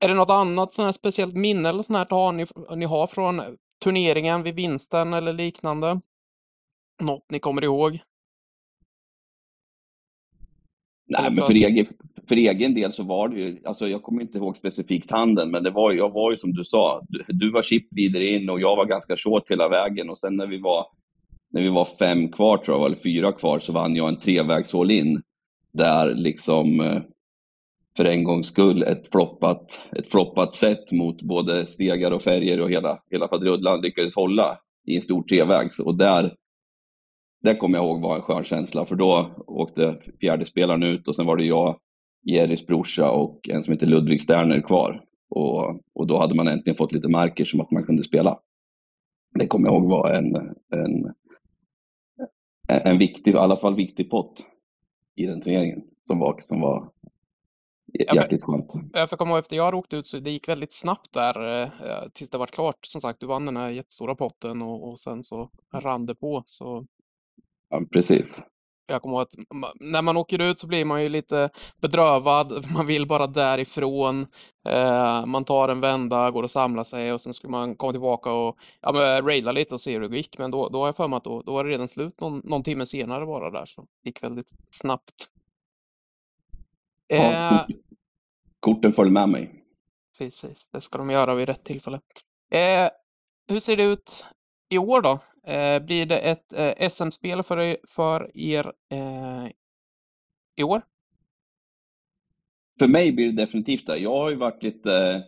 [0.00, 2.46] Är det något annat sånt här speciellt minne eller sånt här har ni,
[2.76, 3.42] ni har från
[3.84, 6.00] turneringen vid vinsten eller liknande?
[7.02, 7.98] Något ni kommer ihåg?
[11.20, 11.86] Nej, men för egen,
[12.28, 15.62] för egen del så var det ju, alltså jag kommer inte ihåg specifikt handen, men
[15.62, 18.60] det var, jag var ju som du sa, du, du var chip vidare in och
[18.60, 20.86] jag var ganska short hela vägen och sen när vi var,
[21.50, 24.74] när vi var fem kvar tror jag, eller fyra kvar, så vann jag en trevägs
[24.74, 25.22] in.
[25.72, 27.02] Där liksom, eh,
[27.96, 32.70] för en gångs skull, ett floppat, ett floppat set mot både stegar och färger och
[32.70, 35.78] hela, hela fadrullan lyckades hålla i en stor trevägs.
[35.78, 36.34] Och där,
[37.42, 41.16] det kommer jag ihåg var en skön känsla, för då åkte fjärde spelaren ut och
[41.16, 41.78] sen var det jag,
[42.22, 45.04] Jerrys brorsa och en som heter Ludvig Sterner kvar.
[45.30, 48.38] Och, och då hade man äntligen fått lite marker som att man kunde spela.
[49.34, 50.36] Det kommer jag ihåg var en,
[50.70, 51.14] en,
[52.68, 54.46] en viktig, i alla fall viktig pott
[55.14, 56.90] i den turneringen som var, som var
[58.14, 58.72] jäkligt skönt.
[58.92, 61.68] Jag får komma ihåg efter jag åkte ut så det gick väldigt snabbt där eh,
[62.12, 62.78] tills det var klart.
[62.86, 66.42] Som sagt, du vann den här jättestora potten och, och sen så rann det på.
[66.46, 66.86] Så
[67.72, 68.42] Ja, precis.
[68.86, 69.34] jag kommer ihåg att
[69.80, 72.66] när man åker ut så blir man ju lite bedrövad.
[72.74, 74.26] Man vill bara därifrån.
[74.68, 78.32] Eh, man tar en vända, går och samlar sig och sen skulle man komma tillbaka
[78.32, 80.38] och ja, men, raila lite och se hur det gick.
[80.38, 82.40] Men då, då har jag för mig att då, då var det redan slut någon,
[82.44, 83.64] någon timme senare bara där.
[83.64, 85.28] Så det gick väldigt snabbt.
[87.12, 87.76] Eh, kort-
[88.60, 89.64] korten följde med mig.
[90.18, 92.00] Precis, det ska de göra vid rätt tillfälle.
[92.50, 92.90] Eh,
[93.48, 94.24] hur ser det ut
[94.68, 95.18] i år då?
[95.46, 99.46] Eh, blir det ett eh, SM-spel för, er- för er eh,
[100.56, 100.82] i år?
[102.78, 103.96] För mig blir det definitivt det.
[103.96, 105.22] Jag har ju varit lite...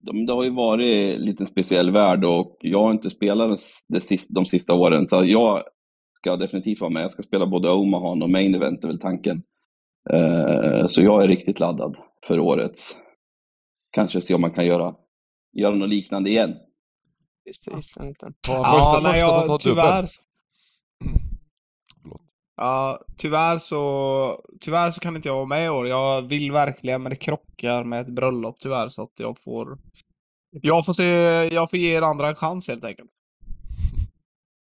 [0.00, 4.34] De, det har ju varit en speciell värld och jag har inte spelat det sista,
[4.34, 5.08] de sista åren.
[5.08, 5.62] Så jag
[6.16, 7.02] ska definitivt vara med.
[7.02, 9.42] Jag ska spela både Omaha och Main Event är väl tanken.
[10.10, 11.96] Eh, så jag är riktigt laddad
[12.26, 12.96] för årets.
[13.92, 14.94] Kanske se om man kan göra,
[15.52, 16.56] göra något liknande igen.
[17.48, 18.34] Precis, en liten.
[18.40, 20.06] Ta en Ja, första, första som jag, tar tyvärr.
[22.56, 25.88] Ja, tyvärr så, tyvärr så kan inte jag vara med i år.
[25.88, 29.78] Jag vill verkligen, men det krockar med ett bröllop tyvärr så att jag får
[30.50, 31.04] jag får se,
[31.54, 33.10] jag får ge er andra en chans helt enkelt.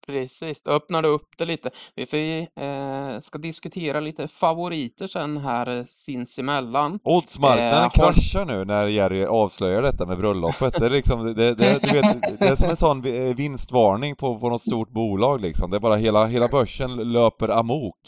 [0.08, 1.70] Precis, då öppnar du upp det lite.
[1.94, 2.18] Vi får,
[2.64, 6.98] eh, ska diskutera lite favoriter sen här eh, sinsemellan.
[7.04, 10.74] Oddsmarknaden Eh, har- kraschar nu när Jerry avslöjar detta med bröllopet.
[10.74, 14.38] Det är liksom, det, det, du vet, det är som en sån vi- vinstvarning på,
[14.38, 15.70] på något stort bolag liksom.
[15.70, 18.00] Det är bara hela, hela börsen löper amok.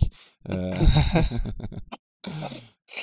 [0.48, 0.78] Eh,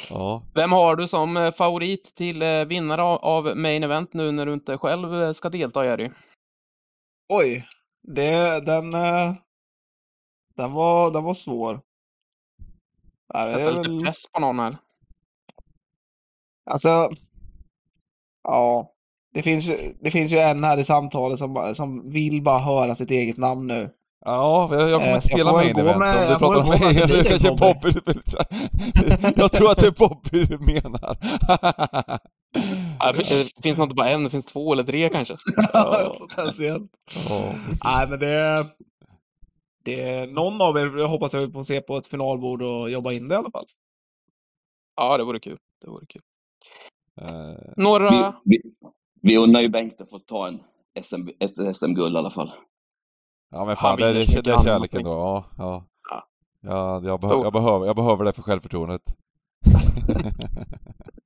[0.10, 0.43] Ja.
[0.55, 4.53] Vem har du som eh, favorit till eh, vinnare av- Main Event nu när du
[4.53, 6.10] inte själv eh, ska delta, Jerry?
[7.33, 7.65] Oj,
[8.11, 9.33] det, den, eh,
[10.55, 11.81] den, var, den var svår.
[13.33, 14.77] Sätta är lite väl- press på någon här.
[16.69, 17.09] Alltså,
[18.43, 18.93] ja.
[19.33, 22.95] Det finns, ju, det finns ju en här i samtalet som, som vill bara höra
[22.95, 23.93] sitt eget namn nu.
[24.25, 26.61] Ja, jag, jag kommer Eh, inte jag spela main event med- om du jag pratar
[26.61, 27.07] om mig.
[27.07, 27.91] Det kanske Bobby.
[28.05, 28.19] Bobby
[29.35, 31.17] Jag tror att det är Bobby du menar.
[32.99, 35.33] Ja, Det finns nog inte bara en, det finns två eller tre kanske.
[35.73, 36.91] Ja, potentiellt.
[37.29, 37.83] Ja, precis.
[37.83, 38.65] Nej, men det,
[39.83, 40.25] det...
[40.25, 43.36] Någon av er jag hoppas jag får se på ett finalbord och jobba in det
[43.36, 43.65] i alla fall.
[44.95, 45.57] Ja, det vore kul.
[45.81, 46.21] Det vore kul.
[47.21, 48.10] Eh, Några...
[48.43, 48.62] Vi, vi,
[49.21, 50.60] vi unnar ju Bengt att få ta en
[51.01, 52.53] SM, ett SM-guld i alla fall.
[53.51, 55.10] Ja men fan, det, det, så det, är kärleken då.
[55.10, 55.86] Ja, ja.
[56.10, 56.27] Ja.
[56.62, 57.43] Ja, jag, behö, Stor.
[57.43, 59.01] jag, behöver, jag behöver det för självförtroendet.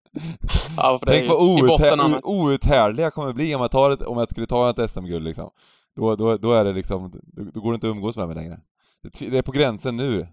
[0.77, 4.45] Ja, Tänk vad outhär, outhärdlig jag kommer bli om jag, tar ett, om jag skulle
[4.45, 5.49] ta ett SM-guld liksom.
[5.95, 8.35] Då, då, då är det liksom, då, då går det inte att umgås med mig
[8.35, 8.59] längre.
[9.03, 10.27] Det, det är på gränsen nu.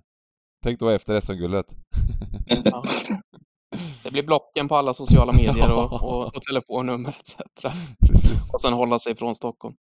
[0.65, 1.67] Tänk då efter SM-guldet.
[2.65, 2.85] Ja.
[4.03, 7.37] Det blir blocken på alla sociala medier och, och, och telefonnummer etc.
[8.07, 8.53] Precis.
[8.53, 9.75] Och sen hålla sig från Stockholm.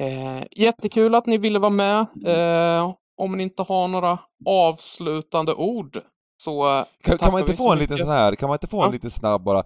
[0.00, 2.06] Eh, jättekul att ni ville vara med.
[2.26, 6.02] Eh, om ni inte har några avslutande ord
[6.42, 8.80] så eh, Kan, kan man inte få en liten sån här, kan man inte få
[8.82, 8.92] en Ja.
[8.92, 9.58] liten snabb bara?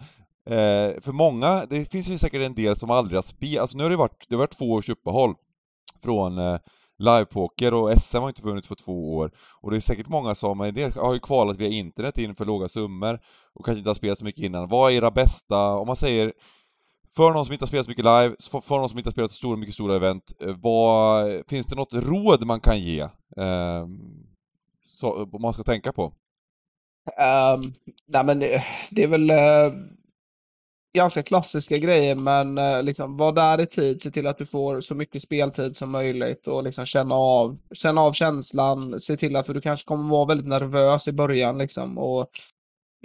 [0.50, 3.82] Eh, för många, det finns ju säkert en del som aldrig har spelat, alltså nu
[3.82, 5.34] har det varit, det har varit två års uppehåll
[6.02, 6.58] från eh,
[6.98, 9.30] livepoker och SM har inte funnits på två år.
[9.60, 12.44] Och det är säkert många som, en del har ju kvalat via internet in för
[12.44, 13.18] låga summor
[13.54, 14.68] och kanske inte har spelat så mycket innan.
[14.68, 16.32] Vad är era bästa, om man säger
[17.16, 19.12] för någon som inte har spelat så mycket live, för, för någon som inte har
[19.12, 23.00] spelat så stora, mycket stora event, eh, vad, finns det något råd man kan ge?
[23.36, 23.86] Eh,
[24.84, 26.12] så, man ska tänka på?
[27.06, 27.74] Um,
[28.06, 29.78] nej men det, det är väl uh,
[30.96, 34.80] ganska klassiska grejer men uh, liksom var där i tid, se till att du får
[34.80, 39.46] så mycket speltid som möjligt och liksom känna av, känna av känslan, se till att
[39.46, 42.30] du kanske kommer vara väldigt nervös i början liksom och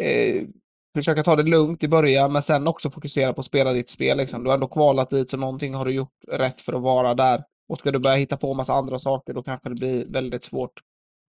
[0.01, 0.47] uh,
[0.95, 4.17] försöka ta det lugnt i början men sen också fokusera på att spela ditt spel
[4.17, 4.43] liksom.
[4.43, 7.43] Du har ändå kvalat dit så någonting har du gjort rätt för att vara där.
[7.69, 10.79] Och ska du börja hitta på massa andra saker då kanske det blir väldigt svårt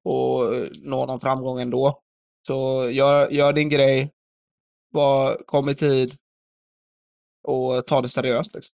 [0.05, 2.03] att nå någon framgång ändå.
[2.49, 4.13] Så gör, gör din grej,
[4.91, 6.17] var, kom i tid
[7.43, 8.55] och ta det seriöst.
[8.55, 8.75] Liksom.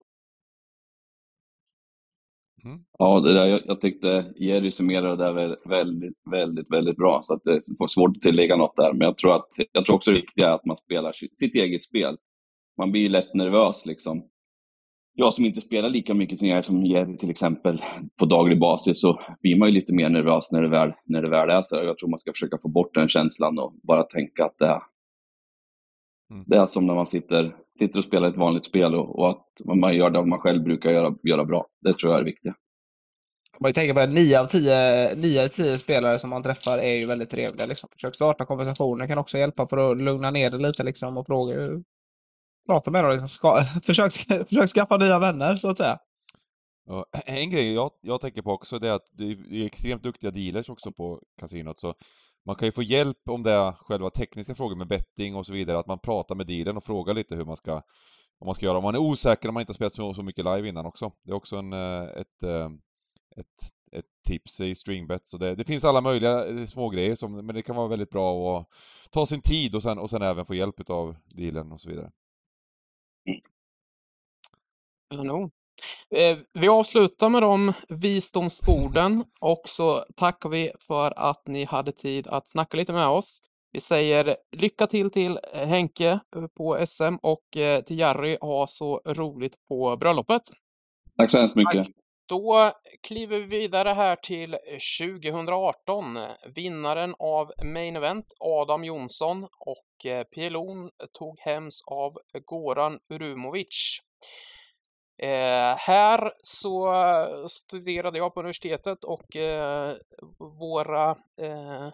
[2.63, 2.79] Mm.
[2.99, 7.19] Ja, det där, jag, jag tyckte Jerry summerade det där väldigt, väldigt, väldigt bra.
[7.21, 8.93] Så att det är svårt att tillägga något där.
[8.93, 11.55] Men jag tror, att, jag tror också det viktiga är att man spelar sitt, sitt
[11.55, 12.17] eget spel.
[12.77, 14.29] Man blir ju lätt nervös liksom.
[15.13, 17.83] Jag som inte spelar lika mycket turneringar som Jerry till exempel
[18.19, 21.29] på daglig basis så blir man ju lite mer nervös när det väl, när det
[21.29, 21.75] väl är så.
[21.75, 24.81] Jag tror man ska försöka få bort den känslan och bara tänka att det är,
[26.31, 26.43] Mm.
[26.47, 29.45] det är som när man sitter, sitter och spelar ett vanligt spel och, och att
[29.75, 31.67] man gör det man själv brukar göra, göra bra.
[31.81, 32.53] Det tror jag är viktigt.
[33.59, 36.77] Man ju tänka på det, 9 av 10, 9 av 10 spelare som man träffar
[36.77, 37.65] är ju väldigt trevliga.
[37.65, 37.89] Liksom.
[37.93, 41.55] Försök starta konversationer kan också hjälpa för att lugna ner det lite liksom, och fråga.
[42.67, 43.11] Prata med dem.
[43.11, 43.27] Liksom.
[43.27, 44.13] Ska, försök,
[44.47, 45.99] försök skaffa nya vänner så att säga.
[46.85, 50.31] Ja, en grej jag, jag tänker på också det är att det är extremt duktiga
[50.31, 51.93] dealers också på kasinot så
[52.45, 55.53] man kan ju få hjälp om det är själva tekniska frågor med betting och så
[55.53, 57.71] vidare, att man pratar med dealern och frågar lite hur man ska,
[58.39, 58.77] vad man ska göra.
[58.77, 61.11] Om man är osäker om man inte har spelat så, så mycket live innan också.
[61.23, 62.69] Det är också en, eh, ett, eh,
[63.35, 65.25] ett, ett tips i stringbet.
[65.25, 68.09] Så det, det finns alla möjliga eh, små grejer som, men det kan vara väldigt
[68.09, 68.67] bra att
[69.11, 72.11] ta sin tid och sen, och sen även få hjälp av dealern och så vidare.
[75.11, 75.51] Kanon.
[76.15, 82.27] Eh, vi avslutar med de visdomsorden och så tackar vi för att ni hade tid
[82.27, 83.41] att snacka lite med oss.
[83.71, 89.01] Vi säger lycka till till Henke eh, på SM och eh, till Jerry, ha så
[89.05, 90.41] roligt på bröllopet.
[91.17, 91.87] Tack så hemskt mycket.
[92.25, 92.71] Då
[93.07, 94.57] kliver vi vidare här till
[95.31, 96.03] 2018.
[96.55, 102.13] Vinnaren av Main Event, Adam Jonsson och eh, PLO'n tog hems av
[102.45, 103.99] Goran Urumovic.
[105.21, 106.93] Eh, här så
[107.49, 109.95] studerade jag på universitetet och eh,
[110.59, 111.09] våra
[111.41, 111.89] eh,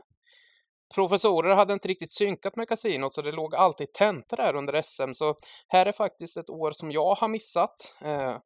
[0.96, 5.14] professorer hade inte riktigt synkat med kasinot så det låg alltid tentor där under SM.
[5.14, 5.36] Så
[5.68, 7.96] här är faktiskt ett år som jag har missat.
[8.02, 8.38] Eh,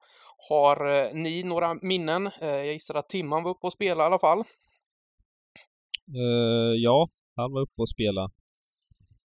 [0.50, 2.28] har eh, ni några minnen?
[2.28, 4.44] Eh, jag gissar att Timman var uppe och spelade i alla fall.
[6.17, 8.30] Uh, ja, han var uppe och spelade.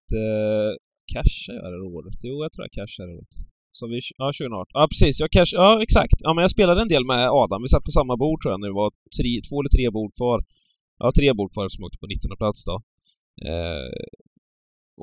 [0.08, 0.78] Det
[1.14, 2.14] cashade jag det året?
[2.22, 3.55] Jo, jag tror jag cashade det året.
[3.78, 4.66] Så vi, ja, 2018.
[4.80, 5.14] Ja, precis.
[5.22, 6.18] Jag cash, ja, exakt.
[6.26, 7.62] Ja, men jag spelade en del med Adam.
[7.62, 8.68] Vi satt på samma bord tror jag nu.
[8.72, 10.38] Det var tre, två eller tre bord kvar.
[11.00, 12.76] Ja, tre bord kvar som åkte på 19 plats då.
[13.48, 13.88] Eh,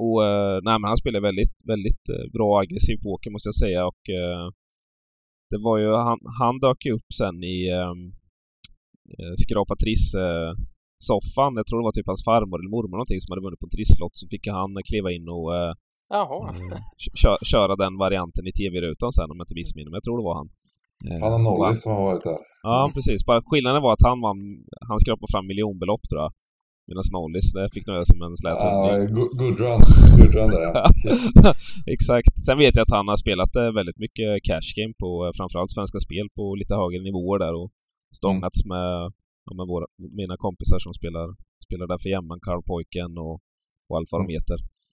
[0.04, 3.82] och eh, nej, men han spelar väldigt, väldigt eh, bra aggressiv poker måste jag säga
[3.92, 4.46] och eh,
[5.52, 8.04] det var ju, han, han dök ju upp sen i ehm,
[9.18, 11.54] eh, Skrapa Triss-soffan.
[11.60, 13.76] jag tror det var typ hans farmor eller mormor någonting som hade vunnit på en
[13.78, 14.16] trisslott.
[14.20, 15.74] Så fick han kliva in och eh,
[16.18, 16.40] Jaha.
[17.22, 19.98] kö köra den varianten i tv-rutan sen om jag inte missminner mig.
[20.00, 20.50] Jag tror det var han.
[21.10, 22.40] Eh, Han har Nollis som har varit där.
[22.70, 23.20] Ja, precis.
[23.30, 24.40] Bara skillnaden var att han vann,
[24.90, 26.32] han skrapade fram miljonbelopp tror jag.
[26.88, 29.16] Medan Nollis, det fick nöja sig med en slät Ja, hundring.
[29.18, 29.80] good, good run.
[30.20, 30.64] Good run där
[31.46, 31.52] ja.
[31.96, 32.34] Exakt.
[32.46, 35.72] Sen vet jag att han har spelat eh, väldigt mycket cash game på eh, framförallt
[35.78, 37.70] Svenska Spel på lite högre nivåer där och
[38.20, 38.88] stångats med,
[39.46, 39.86] ja, med våra,
[40.22, 41.28] mina kompisar som spelar,
[41.66, 43.36] spelar där för jämman, Karlpojken och,
[43.88, 44.28] och allt vad de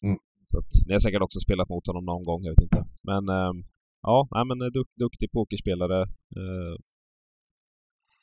[0.06, 0.18] Mm.
[0.50, 2.80] Så att ni har säkert också spelat mot honom någon gång, jag vet inte.
[3.10, 3.58] Men ehm,
[4.02, 6.00] ja, nej, men eh, duk, duktig pokerspelare.
[6.40, 6.74] Eh,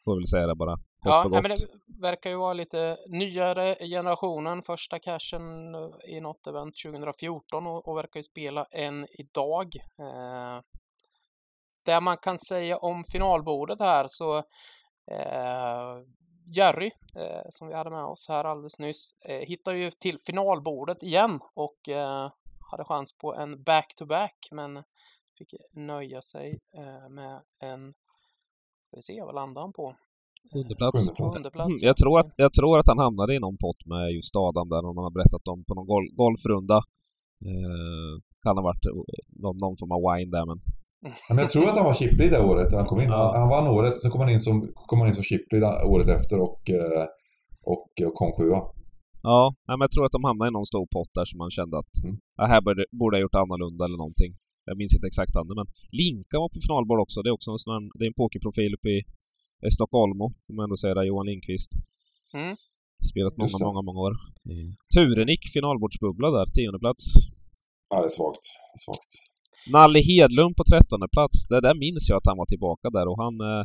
[0.05, 0.75] får väl säga det bara.
[0.75, 1.47] Kort Ja, och nej, gott.
[1.47, 4.63] men det verkar ju vara lite nyare generationen.
[4.63, 9.67] Första cashen eh, i något event 2014 och, och verkar ju spela än idag.
[11.85, 14.37] Det man kan säga om finalbordet här så
[15.11, 15.93] eh,
[16.55, 21.03] Jerry, eh, som vi hade med oss här alldeles nyss, eh, hittade ju till finalbordet
[21.03, 22.31] igen och eh,
[22.71, 24.83] hade chans på en back-to-back men
[25.37, 27.93] fick nöja sig eh, med en,
[28.81, 29.95] ska vi se, vad landade han på?
[30.55, 31.09] Underplats.
[31.19, 31.87] Underplats, Mm, ja.
[31.87, 34.85] jag, tror att, jag tror att han hamnade i någon pott med just Adam där,
[34.85, 36.77] om han har berättat om på någon gol golfrunda.
[37.45, 38.85] Eh, kan ha varit
[39.43, 40.59] någon, någon form av wine där, men
[41.29, 43.09] Men jag tror att han var chiplead det året han kom in.
[43.09, 43.31] Ja.
[43.33, 44.55] Han, han vann året och så kom han in som,
[44.89, 47.05] kom han in som chiplead året efter och, eh,
[47.73, 48.59] och, och kom sjua.
[49.21, 51.75] Ja, men jag tror att de hamnade i någon stor pott där som man kände
[51.81, 52.15] att Mm.
[52.39, 54.31] ja, här borde, borde jag gjort annorlunda eller någonting.
[54.69, 55.67] Jag minns inte exakt han, men
[56.01, 57.17] Linka var på finalbord också.
[57.21, 58.99] Det är också en sån här, det är en pokerprofil uppe i
[59.67, 61.71] i Stockholm, får man ändå säga där, Johan Lindqvist.
[62.33, 62.55] Mm.
[63.11, 64.13] Spelat många, många, många år.
[64.95, 67.03] Turenik, finalbordsbubbla där, tionde plats.
[67.89, 68.45] Ja, det är svagt.
[68.69, 69.11] Det är svagt.
[69.71, 71.47] Nalle Hedlund på trettonde plats.
[71.47, 73.35] Det där minns jag att han var tillbaka där och han...
[73.51, 73.63] eh,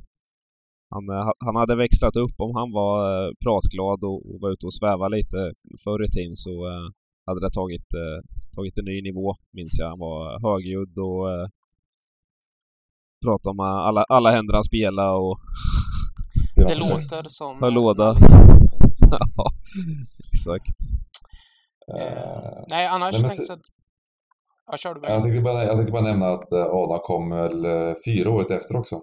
[0.94, 2.36] Han, eh, ha- han hade växlat upp.
[2.46, 5.38] Om han var eh, pratglad och, och var ute och svävade lite
[5.84, 6.52] förr i tiden så
[7.26, 7.88] hade det tagit,
[8.56, 9.88] tagit en ny nivå, minns jag.
[9.88, 11.24] Han var högljudd och
[13.24, 15.38] pratade om alla, alla händer han spelade och...
[16.56, 17.62] Det låter som...
[17.62, 18.08] Har låda.
[19.36, 19.46] Ja,
[20.32, 20.78] exakt.
[21.94, 23.60] Eh, Nej, annars Nej, men tänkte jag...
[24.70, 27.64] Ja, kör du jag, tänkte bara, jag tänkte bara nämna att eh, Adam kom väl
[27.64, 29.00] eh, fyra året efter också.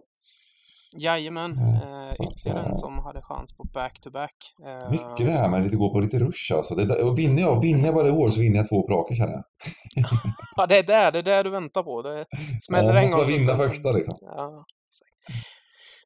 [0.97, 4.35] Jajamän, eh, att, ytterligare en eh, som hade chans på back-to-back.
[4.67, 6.75] Eh, Mycket det här med att gå på lite rush alltså.
[6.75, 9.43] Det, och vinner jag, vinner jag varje år så vinner jag två på känner jag.
[10.55, 12.01] Ja, det är där, det är där du väntar på.
[12.01, 12.25] Det
[12.61, 13.25] smäller Ja, en måste gång.
[13.25, 14.15] bara så- vinna första liksom.
[14.21, 14.65] Ja.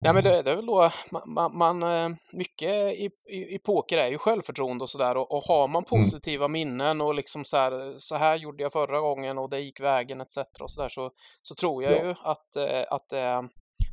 [0.03, 0.89] Nej, men det, det är väl då
[1.25, 5.43] man, man, eh, mycket i, i, i poker är ju självförtroende och sådär och, och
[5.43, 6.01] har man Mm.
[6.03, 9.79] positiva minnen och liksom så här, så här gjorde jag förra gången och det gick
[9.79, 10.37] vägen etc.
[10.61, 11.11] och så där så,
[11.41, 12.03] så tror jag Ja.
[12.05, 13.49] ju att, eh, att det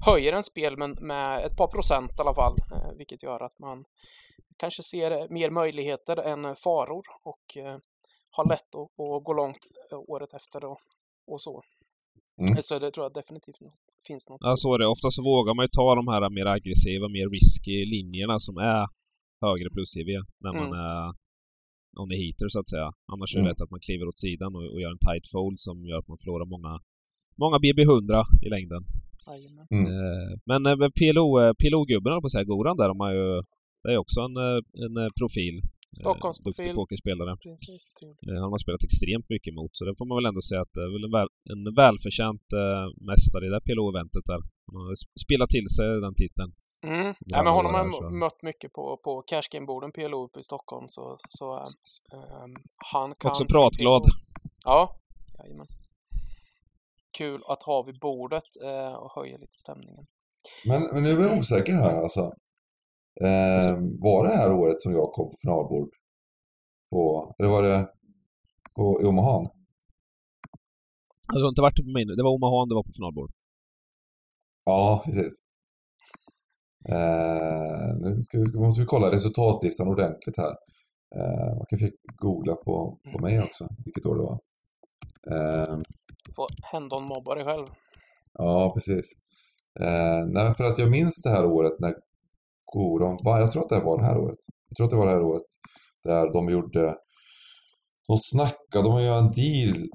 [0.07, 3.59] höjer en spel med, med ett par procent i alla fall, eh, vilket gör att
[3.59, 3.85] man
[4.57, 7.77] kanske ser mer möjligheter än faror och eh,
[8.31, 10.79] har lätt att, att gå långt eh, året efter och,
[11.27, 11.63] och så.
[12.39, 12.63] Mm.
[12.63, 13.73] Så det tror jag definitivt nå-
[14.11, 14.41] finns något.
[14.47, 14.87] Ja, så är det.
[14.95, 18.81] Ofta så vågar man ju ta de här mer aggressiva, mer risky linjerna som är
[19.47, 20.11] högre plus-EV
[20.45, 20.81] när man Mm.
[20.87, 21.03] är
[22.01, 22.89] on the heater så att säga.
[23.13, 23.51] Annars är det Mm.
[23.51, 26.09] lätt att man kliver åt sidan och, och gör en tight fold som gör att
[26.13, 26.73] man förlorar många,
[27.43, 28.13] många BB100
[28.47, 28.83] i längden.
[29.77, 29.87] Mm.
[29.95, 33.13] Eh, men eh, men PLO, eh, PLO-gubben höll på att säga, Goran där, de har
[33.21, 33.29] ju...
[33.83, 34.37] Det är också en,
[34.85, 35.57] en profil.
[35.93, 36.55] Eh, Stockholmsprofil.
[36.65, 37.33] Duktig pokerspelare.
[37.47, 37.85] Precis.
[38.29, 40.73] Eh, Han har spelat extremt mycket mot, så det får man väl ändå säga att
[40.77, 44.41] det är väl en, väl, en välförtjänt eh, mästare i det PLO-eventet där.
[44.73, 46.51] Han har sp- spelat till sig den titeln.
[46.93, 47.15] Mm.
[47.33, 50.87] Ja, men honom har jag mött mycket på, på Cash Game-borden PLO uppe i Stockholm
[50.89, 51.47] så, så
[52.17, 52.55] ehm,
[52.93, 53.31] han kan...
[53.31, 54.03] Också pratglad.
[54.03, 54.13] PLO.
[54.65, 54.81] Ja,
[55.39, 55.67] jajamän.
[57.19, 60.05] Kul att ha vid bordet eh, och höja lite stämningen.
[60.65, 62.33] Men, men nu är jag osäker här alltså.
[63.25, 65.91] Eh, var det här året som jag kom på finalbord?
[66.91, 67.89] På, eller var det
[68.77, 69.51] på, i Omaha?
[71.33, 72.09] Det har inte varit på min.
[72.17, 73.31] Det var Omaha det var på finalbord.
[74.65, 75.35] Ja, precis.
[76.89, 80.55] Eh, nu ska vi, måste vi kolla resultatlistan ordentligt här.
[81.17, 84.39] Eh, man kan fick googla på, på mig också, vilket år det var.
[85.33, 85.79] Eh,
[86.37, 87.67] Får Hendon mobba dig själv.
[88.33, 89.07] ja, precis.
[89.81, 91.95] Eh, nej, men för att jag minns det här året när
[92.73, 93.41] Goron vann.
[93.41, 94.39] Jag tror att det var det här året.
[94.69, 95.47] Jag tror att det var det här året
[96.05, 96.95] där de gjorde...
[98.09, 99.89] De snackade om att göra en deal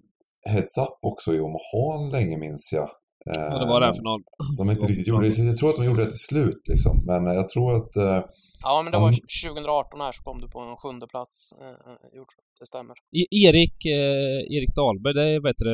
[0.49, 2.89] heads up också i Omaha länge minns jag.
[3.26, 4.21] Ja, det var det här för någon...
[4.57, 5.38] De inte riktigt gjorde det.
[5.43, 6.93] Jag tror att de gjorde det till slut liksom.
[7.07, 7.95] Men jag tror att...
[7.95, 8.21] eh,
[8.63, 9.11] Ja, men det de- var
[9.45, 11.51] 2018 här så kom du på en sjunde plats.
[11.61, 12.34] Eh, eh, gjort.
[12.59, 12.93] Det stämmer.
[13.19, 15.71] E- Erik, eh, Erik Dahlberg, det är bättre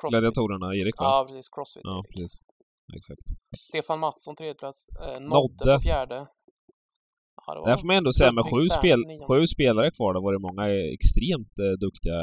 [0.00, 0.10] Crossfit.
[0.12, 1.06] gladiatorerna Erik va?
[1.06, 1.48] Ja, precis.
[1.54, 1.82] Crossfit.
[1.84, 2.32] Ja, precis.
[2.98, 3.26] Exakt.
[3.68, 4.78] Stefan Mattsson tredje plats.
[5.02, 6.26] Eh, Nodde på fjärde.
[7.46, 10.42] Ja, Där får man ändå säga med sju, spel, sju spelare kvar, då var det
[10.48, 10.64] många
[10.96, 12.18] extremt eh, duktiga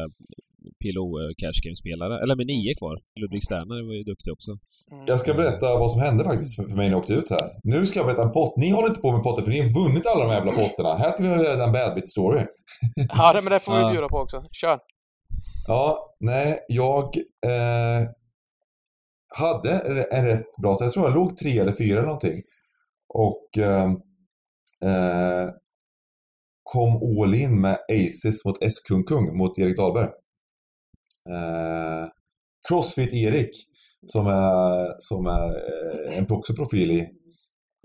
[0.82, 2.16] PLO eh, Cash Game-spelare.
[2.22, 2.96] Eller med nio kvar.
[3.20, 4.52] Ludvig Sterner var ju duktig också.
[4.92, 5.04] Mm.
[5.08, 7.48] Jag ska berätta vad som hände faktiskt för mig när jag åkte ut här.
[7.64, 8.54] Nu ska jag berätta en pott.
[8.58, 10.96] Ni håller inte på med potter för ni har vunnit alla de här jävla potterna.
[11.04, 12.46] Här ska vi höra en bad bit story.
[13.10, 14.38] Ja, men det får vi bjuda på också.
[14.52, 14.80] Kör!
[15.68, 17.04] Ja, nej, jag
[17.46, 18.02] eh,
[19.36, 19.72] hade
[20.12, 22.42] en rätt bra, så jag tror jag låg tre eller fyra eller någonting.
[23.14, 23.92] Och ehm,
[24.84, 25.50] eh,
[26.64, 30.10] kom all in med Aces mot S-Kung Kung mot Erik Dahlberg.
[31.30, 32.08] Eh,
[32.70, 33.52] Crossfit-Erik,
[34.08, 37.08] som är, som är eh, en också profil i,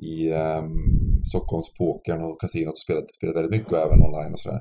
[0.02, 4.38] i ehm, um, Stockholmspokern och kasinot och spelat, spelat väldigt mycket och även online och
[4.38, 4.60] sådär.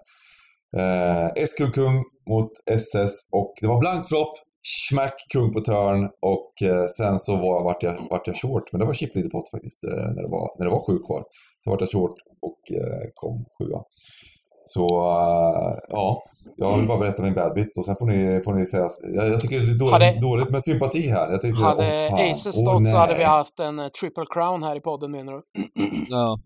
[0.77, 4.34] Eh, S-Kung Kung mot SS och det var blank flopp,
[4.64, 8.72] smack kung på turn och eh, sen så var, vart, jag, vart jag short.
[8.72, 10.97] Men det var chip lite pott faktiskt eh, när, det var, när det var sju
[10.97, 11.24] kvar.
[11.64, 13.84] Så vart jag short och eh, kom sjua.
[14.66, 14.88] Så
[15.89, 16.24] ja,
[16.57, 18.89] jag vill bara berätta min bad bit och sen får ni, får ni säga...
[19.14, 21.32] Jag, jag tycker det är lite dåligt, Hade- dåligt med sympati här.
[21.32, 24.80] Jag tyckte, Hade fan, Aces stått så hade vi haft en triple crown här i
[24.80, 25.41] podden menar du?
[26.09, 26.39] Ja.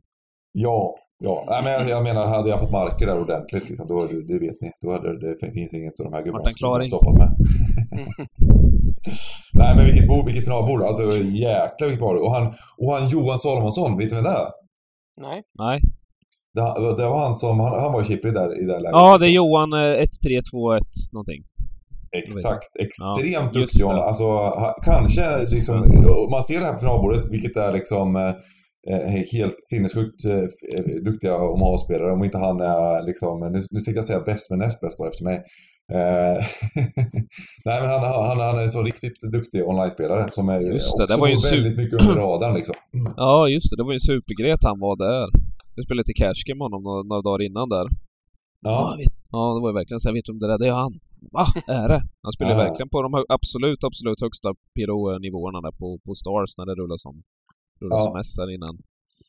[0.51, 1.43] Ja, ja.
[1.49, 4.61] Nej, men jag, jag menar, hade jag fått marker där ordentligt, liksom, då, det, vet
[4.61, 7.29] ni, då hade det, det finns inget av de här gubbarna som stoppat med.
[9.53, 10.81] Nej, men vilket, bord, vilket finalbord.
[10.81, 12.17] Alltså jäklar vilket bord.
[12.17, 14.47] Och han, och han Johan Salomonsson, vet ni vem det är?
[15.21, 15.41] Nej.
[15.59, 15.79] Nej.
[16.53, 18.91] Det, det var han som, han, han var Chippy där i det här läget.
[18.91, 21.43] Ja, det är Johan eh, 1321 någonting.
[22.17, 22.75] Exakt.
[22.79, 23.81] Extremt Ja, duktig.
[23.81, 23.99] Johan.
[23.99, 25.75] Alltså, ha, kanske liksom,
[26.31, 28.33] man ser det här på finalbordet, vilket är liksom eh,
[28.89, 30.37] eh, helt sinnessjukt eh,
[30.77, 32.11] eh, duktiga Omaha-spelare.
[32.11, 35.07] Om inte han är liksom, nu, nu tänkte jag säga bäst men näst bäst då
[35.07, 35.43] efter mig.
[35.93, 35.97] Eh,
[37.65, 41.05] Nej men han, han, han är en så riktigt duktig online-spelare som är Just det,
[41.07, 42.75] det var ju väldigt super- mycket under radarn liksom.
[43.17, 43.75] Ja, just det.
[43.77, 45.27] Det var ju en supergrej att han var där.
[45.75, 47.85] Jag spelade lite Cash Game med honom några, några dagar innan där.
[47.87, 50.57] Ja, Ja, jag vet, ja, det var ju verkligen så jag vet om det där,
[50.63, 50.93] det är han.
[51.37, 51.45] Va?
[51.81, 52.01] Är det?
[52.25, 52.57] Han spelar Ja.
[52.65, 57.13] verkligen på de absolut, absolut högsta PRO-nivåerna där på, på Stars när det rullar som,
[57.81, 58.03] rullar Ja.
[58.05, 58.75] som mest där innan.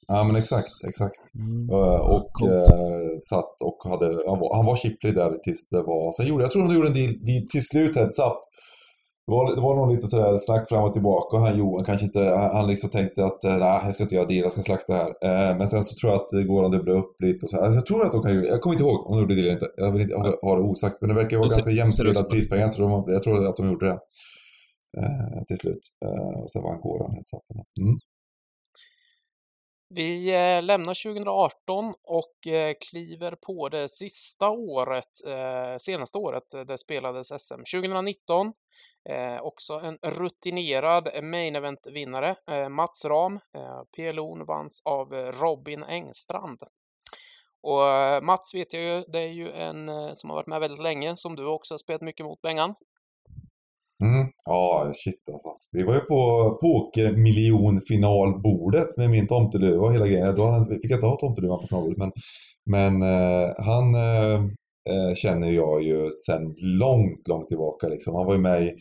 [0.09, 1.35] Ja men exakt, exakt.
[1.35, 1.71] Mm.
[1.71, 2.53] Eh, Och Coolt.
[2.71, 6.45] eh, satt och hade, han var, han var chipplig där tills det var, sen gjorde,
[6.45, 8.39] jag tror de gjorde en deal, deal till slut heads up.
[9.27, 12.07] Det var, det var nog lite sådär snack fram och tillbaka och han Johan kanske
[12.07, 14.63] inte, han, han liksom tänkte att eh, nej jag ska inte göra deal, jag ska
[14.63, 15.11] slakta här.
[15.59, 17.57] Men sen så tror jag att det går att dubbla upp lite och så.
[17.57, 19.53] Alltså, jag tror att de kan jag kommer inte ihåg om de gjorde deal eller
[19.59, 19.69] inte.
[19.77, 20.97] Jag vill inte ha, ha det osagt.
[21.01, 22.31] Men det verkar vara ganska det.
[22.31, 23.99] prispengar så de, jag tror att de gjorde det.
[25.49, 25.81] Till slut.
[26.43, 27.43] Och sen vann Goran heads up.
[27.81, 27.97] Mm.
[29.89, 36.79] Vi eh, lämnar 2018 och eh, kliver på det sista året, eh, senaste året det
[36.79, 37.63] spelades SM.
[37.75, 38.53] 2019,
[39.41, 42.37] också en rutinerad main event-vinnare,
[42.69, 43.41] Mats Ram.
[43.97, 46.63] PLO vanns av Robin Engstrand.
[47.63, 47.83] Och
[48.25, 51.37] Mats vet jag ju, det är ju en som har varit med väldigt länge, som
[51.37, 52.75] du också har spelat mycket mot Bengan.
[54.47, 55.49] Ja, shit alltså.
[55.73, 60.35] Vi var ju på pokermiljonfinalbordet med min tomteluva och hela grejen.
[60.35, 62.13] Då fick jag inte ha tomteluvan på finalbordet, men,
[62.67, 64.35] men eh, han eh,
[64.91, 67.89] eh, känner jag ju sedan långt, långt tillbaka.
[67.89, 68.15] Liksom.
[68.15, 68.75] Han var ju med i,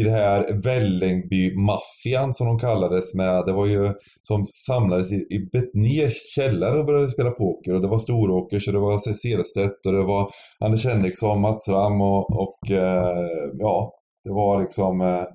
[0.00, 3.46] i det här Vällingby-maffian som de kallades med.
[3.46, 3.92] Det var ju
[4.22, 7.74] som samlades i, i Betnérs källare och började spela poker.
[7.74, 12.00] Och det var Storåkers och det var Cederstedt och det var Anders Henriksson, Mats Ram
[12.00, 13.92] och, och eh, ja,
[14.24, 15.26] det var liksom eh,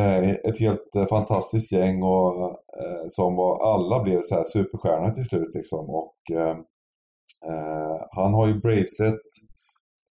[0.00, 5.10] eh ett helt eh, fantastiskt gäng och eh, som var, alla blev så här superstjärnor
[5.10, 5.90] till slut liksom.
[5.90, 6.56] Och eh,
[7.50, 9.20] eh, han har ju bracelet,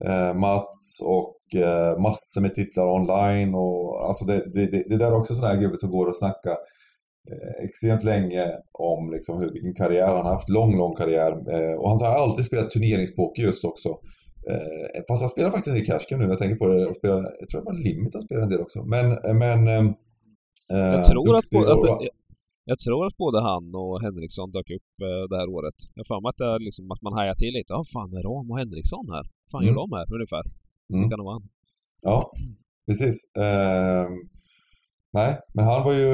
[0.06, 5.08] eh, Mats och eh, massor med titlar online och alltså det, det, det, det där
[5.08, 6.58] är också sån här gubbe som går och snacka
[7.64, 10.50] extremt länge om liksom hur, vilken karriär han har haft.
[10.50, 11.32] Lång, lång karriär.
[11.32, 13.90] Eh, och han har alltid spelat turneringspoker just också.
[14.52, 16.84] Eh, fast han spelar faktiskt en del Cash Game nu när jag tänker på det.
[16.86, 18.84] Han spelar, jag tror det var Limit han spelar en del också.
[18.84, 19.06] Men,
[19.42, 19.88] men ehm,
[20.72, 22.10] eh, Jag tror, att, bo- att, och- jag,
[22.66, 25.74] jag tror att både han och Henriksson dök upp eh, det här året.
[25.96, 27.74] Jag har för mig att, det liksom, att man hajar till lite.
[27.74, 29.24] Ja, fan är Ram och Henriksson här?
[29.52, 29.82] Fan gör Mm.
[29.84, 30.44] de här ungefär?
[30.92, 31.10] Så Mm.
[31.10, 31.46] kan det vara han.
[32.02, 32.32] Ja,
[32.88, 33.16] precis.
[33.38, 34.14] Ehm,
[35.14, 36.12] nej, men han var ju,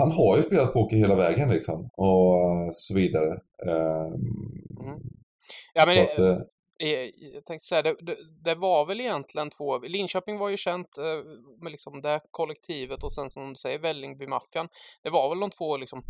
[0.00, 1.78] han har ju spelat poker hela vägen liksom.
[1.96, 3.32] Och så vidare.
[3.68, 4.14] Ehm,
[4.86, 5.00] Mm.
[5.74, 6.38] Ja, men så att, eh, eh,
[7.34, 11.04] jag tänkte säga, det, det, det var väl egentligen två, Linköping var ju känt eh,
[11.62, 14.68] med liksom det kollektivet och sen som du säger Vällingby-maffian.
[15.02, 16.02] Det var väl de två liksom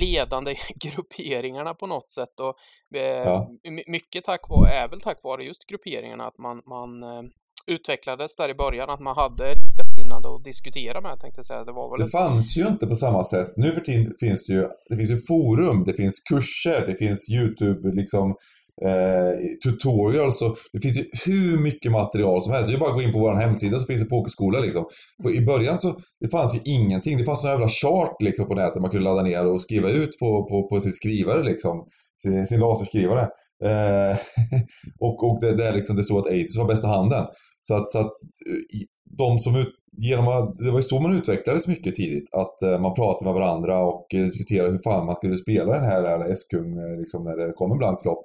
[0.00, 2.54] ledande grupperingarna på något sätt och
[2.98, 3.48] eh, Ja.
[3.70, 7.22] my- mycket tack vare, är väl tack vare just grupperingarna att man, man eh,
[7.66, 11.64] utvecklades där i början, att man hade likasinnade att diskutera med tänkte jag säga.
[11.64, 13.52] Det var väl Det fanns ju inte på samma sätt.
[13.56, 17.30] Nu för tiden finns det ju, det finns ju forum, det finns kurser, det finns
[17.32, 18.34] YouTube, liksom eh,
[18.82, 19.30] Eh,
[19.64, 22.70] tutorials och det finns ju hur mycket material som helst.
[22.70, 24.84] Det är bara att gå in på vår hemsida så finns det pokerskola liksom.
[25.22, 27.18] På, I början så det fanns ju ingenting.
[27.18, 30.18] Det fanns en jävla chart liksom på nätet man kunde ladda ner och skriva ut
[30.18, 31.86] på, på, på sin skrivare liksom.
[32.22, 33.28] Sin, sin laserskrivare.
[33.64, 34.16] Eh,
[35.00, 37.24] och och det, där liksom det stod att Aces var bästa handen.
[37.62, 38.80] Så att, så att eh,
[39.18, 42.34] de som ut, genom att, det var ju så man utvecklades mycket tidigt.
[42.34, 46.30] Att eh, man pratade med varandra och diskuterade hur fan man skulle spela den här
[46.30, 48.24] S-kung liksom, när det kom en blank flopp.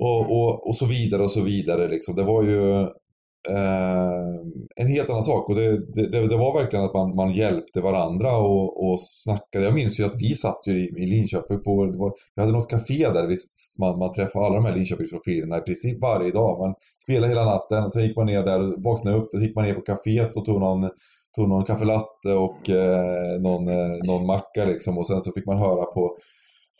[0.00, 2.16] Och, och, och så vidare och så vidare liksom.
[2.16, 2.80] Det var ju
[3.48, 4.34] eh,
[4.76, 5.48] en helt annan sak.
[5.48, 9.64] Och det, det, det, var verkligen att man, man hjälpte varandra och, och snackade.
[9.64, 12.70] Jag minns ju att vi satt ju i, i Linköping på, var, vi hade något
[12.70, 16.58] café där visst, man, man träffade alla de här Linköpingsprofilerna i princip varje dag.
[16.58, 19.56] Man spelade hela natten, sen gick man ner där och vaknade upp, och så gick
[19.56, 20.90] man ner på kaféet och tog någon
[21.36, 25.46] tog någon kaffe latte och eh, någon, eh, någon macka liksom och sen så fick
[25.46, 26.16] man höra på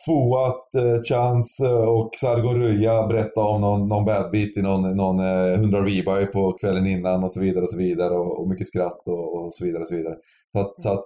[0.04, 4.96] Fuat, eh, Chans eh, och Sargo Ruja berätta om någon, någon bad beat i någon,
[4.96, 8.48] någon eh, 100 rebuy på kvällen innan och så vidare och så vidare och, och
[8.48, 10.14] mycket skratt och, och så vidare och så vidare.
[10.52, 11.04] Så att, så att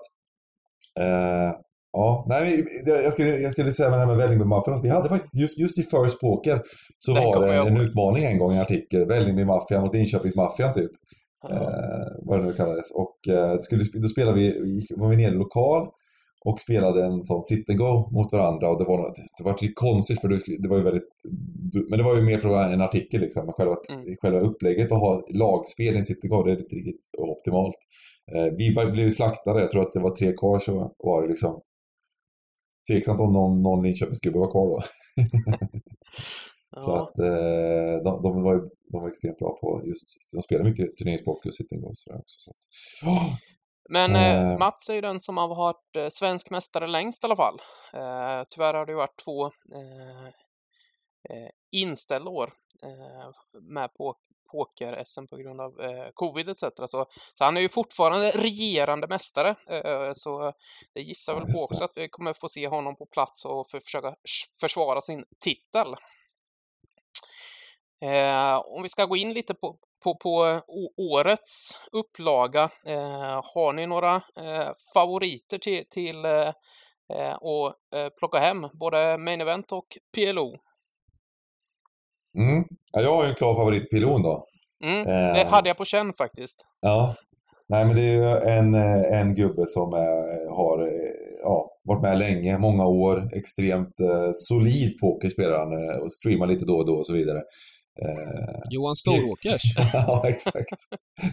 [1.01, 1.57] eh,
[1.93, 5.37] ja, nej, jag skulle, jag skulle säga med det här med Vällingby-maffian, vi hade faktiskt
[5.37, 6.63] just, just i First Poker
[6.99, 10.91] så Den var det en utmaning en gång i en artikel, Vällingby-maffian mot Linköpingsmaffian typ.
[11.51, 12.91] Eh, vad det nu kallades.
[12.91, 15.89] Och eh, skulle, då spelade vi, var vi nere i lokal
[16.45, 19.53] och spelade en sån sit and go mot varandra och det var något, det var
[19.63, 21.09] lite konstigt för det, det var ju väldigt,
[21.89, 24.17] men det var ju mer från en artikel liksom, men själva, Mm.
[24.21, 27.77] själva upplägget att ha lagspel i en sit and go, det är inte riktigt optimalt.
[28.35, 31.29] Eh, vi blev ju slaktade, jag tror att det var tre kvar så var det
[31.29, 31.61] liksom
[32.91, 34.81] tveksamt om någon, någon Linköpingsgubbe var kvar då.
[36.85, 37.03] Så Ja.
[37.03, 40.97] att eh, de, de, var, ju- de var extremt bra på just, de spelar mycket
[40.97, 42.39] turneringspoker och sit and go och sådär också.
[42.41, 42.53] Så
[43.07, 43.35] Åh!
[43.93, 44.59] Men eh, Eh.
[44.59, 47.59] Mats är ju den som har varit eh, svensk mästare längst i alla fall.
[47.93, 50.27] Eh, tyvärr har det varit två eh,
[51.31, 52.53] eh, inställda år
[53.61, 54.17] med på
[54.53, 55.73] poker-SM på grund av
[56.15, 56.61] covid etc.
[56.61, 59.55] Så, så han är ju fortfarande regerande mästare.
[60.15, 60.53] Så
[60.95, 61.65] det gissar Ja, väl på det.
[61.65, 64.15] också att vi kommer få se honom på plats och för, försöka
[64.61, 65.95] försvara sin titel.
[68.65, 70.61] Om vi ska gå in lite på, på, på
[70.97, 72.71] årets upplaga.
[72.87, 79.41] Eh, har ni några eh, favoriter till, till eh, att eh, plocka hem både Main
[79.41, 80.57] Event och PLO?
[82.39, 82.65] Mm.
[82.93, 84.47] Ja, jag har ju en klar favorit, Pilon då.
[84.85, 86.67] Mm, det hade jag på känn faktiskt.
[86.81, 87.15] Ja.
[87.69, 88.75] Nej, men det är ju en,
[89.15, 90.91] en gubbe som är, har
[91.43, 96.65] ja, varit med länge, många år, extremt eh, solid poker spelar han och streamar lite
[96.65, 97.43] då och då och så vidare.
[98.05, 99.63] Eh, Johan Storåkers.
[99.93, 100.71] ja, exakt.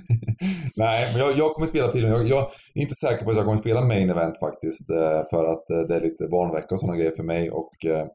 [0.76, 2.12] Nej, men jag, jag kommer spela Pilon.
[2.12, 4.90] Jag, jag är inte säker på att jag kommer spela main event faktiskt.
[4.90, 7.52] eh, För att eh, det är lite barnvecka och sådana grejer för mig.
[7.52, 8.06] Och, eh,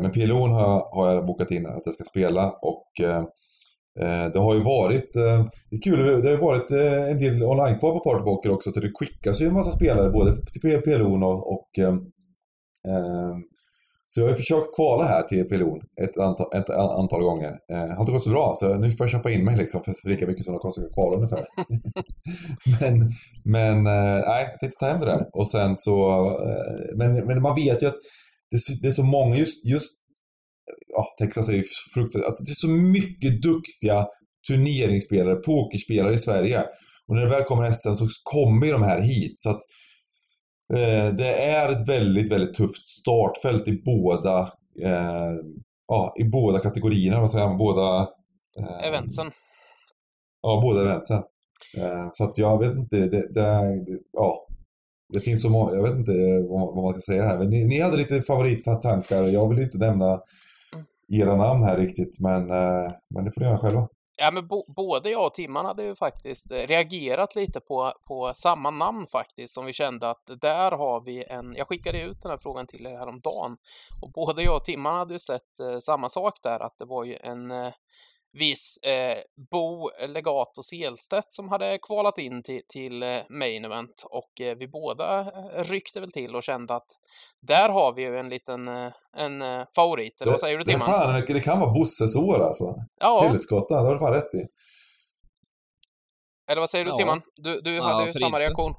[0.00, 2.50] men Pilon har, jag- har jag bokat in att jag ska spela.
[2.50, 2.88] Och
[4.32, 6.70] det har ju varit, det är kul, det har ju varit
[7.10, 8.72] en del online på Partypoker också.
[8.72, 11.68] Så det skickas ju en massa spelare både till Pilon och, och
[14.14, 17.52] så jag har ju försökt kvala här till Pilon ett antal, ett antal gånger.
[17.72, 20.08] Eh, har inte gått så bra, så nu får jag köpa in mig liksom för
[20.08, 21.44] lika mycket som det kostar att kvala ungefär.
[22.80, 23.12] men,
[23.44, 25.26] men eh, nej, jag tänkte ta hem det där.
[25.32, 27.96] Och sen så, eh, men, men man vet ju att
[28.50, 29.90] det, är så- det är så många, just, just
[30.88, 34.06] ja, Texas är ju fruktansvärt, alltså det är så mycket duktiga
[34.48, 36.60] turneringsspelare, pokerspelare i Sverige.
[37.08, 39.34] Och när det väl kommer SM så kommer ju de här hit.
[39.38, 39.60] Så att
[41.16, 44.40] det är ett väldigt, väldigt tufft startfält i båda,
[44.82, 45.32] eh,
[45.88, 48.08] ja, i båda kategorierna, vad säger man, båda...
[48.58, 49.30] Eh, Eventsen.
[50.42, 51.22] Ja, båda eventsen.
[51.76, 54.46] Eh, så att jag vet inte, det, det, ja.
[55.12, 56.12] Det finns så många, jag vet inte
[56.48, 59.22] vad, vad man ska säga här, men ni, ni hade lite favorittankar.
[59.22, 60.20] Jag vill inte nämna
[61.12, 63.88] era namn här riktigt, men, eh, men det får ni göra själva.
[64.16, 68.32] Ja, men bo, både jag och Timman hade ju faktiskt eh, reagerat lite på, på
[68.34, 71.54] samma namn faktiskt, som vi kände att där har vi en...
[71.56, 73.56] Jag skickade ut den här frågan till er häromdagen.
[74.02, 77.04] Och både jag och Timman hade ju sett eh, samma sak där, att det var
[77.04, 77.72] ju en, eh,
[78.32, 79.18] viss eh,
[79.50, 84.68] Bo Legato Selstedt som hade kvalat in till, till eh, Main Event och eh, vi
[84.68, 86.86] båda eh, ryckte väl till och kände att
[87.42, 90.20] där har vi ju en liten eh, en eh, favorit.
[90.20, 90.88] Eller vad säger du Timman?
[90.88, 92.64] fan, det kan vara Bosses år alltså.
[93.00, 94.42] Ja, Helskotta, det har du fan rätt i.
[96.50, 96.96] eller vad säger du Ja.
[96.96, 97.20] Timman?
[97.36, 98.38] Du, du Ja, hade ju samma inte.
[98.40, 98.74] reaktion.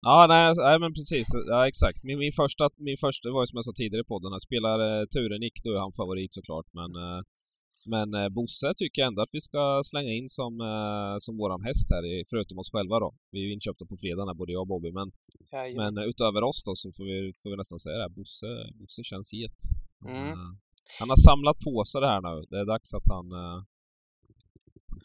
[0.00, 1.26] Ja, nej, alltså, nej men precis.
[1.52, 1.98] Ja, exakt.
[2.08, 4.76] Min, min första, min första var ju som jag sa tidigare i podden, här, spelar
[4.88, 7.20] eh, turen Nick, då är han favorit såklart, men eh,
[7.94, 11.62] men eh, Bosse tycker jag ändå att vi ska slänga in som, eh, som våran
[11.68, 13.10] häst här, i, förutom oss själva då.
[13.32, 15.08] Vi är ju inköpta på fredag här, både jag och Bobby, men,
[15.52, 15.94] Jajamän.
[15.94, 18.50] men eh, utöver oss då så får vi, får vi nästan säga det här, Bosse,
[18.78, 19.60] Bosse känns get.
[20.04, 20.28] Mm.
[20.32, 20.48] Eh,
[20.98, 22.34] han har samlat på sig det här nu.
[22.50, 23.58] Det är dags att han eh,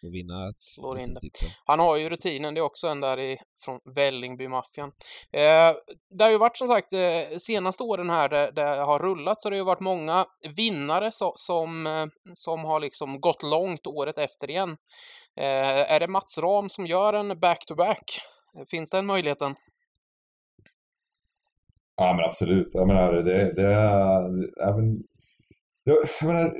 [0.07, 1.29] får vinna Slår in det.
[1.65, 4.91] Han har ju rutinen, det är också en där i, från Vällingby-maffian.
[5.31, 5.75] Eh,
[6.09, 9.49] det har ju varit som sagt, eh, senaste åren här det, det har rullat så
[9.49, 10.25] det har ju varit många
[10.55, 14.77] vinnare så, som, eh, som har liksom gått långt året efter igen.
[15.37, 18.19] Eh, är det Mats Ram som gör en back-to-back?
[18.71, 19.55] Finns den möjligheten?
[21.95, 22.69] Ja men absolut.
[22.71, 24.23] Jag menar det, det är...
[24.69, 25.03] Även,
[25.83, 26.53] jag, jag menar,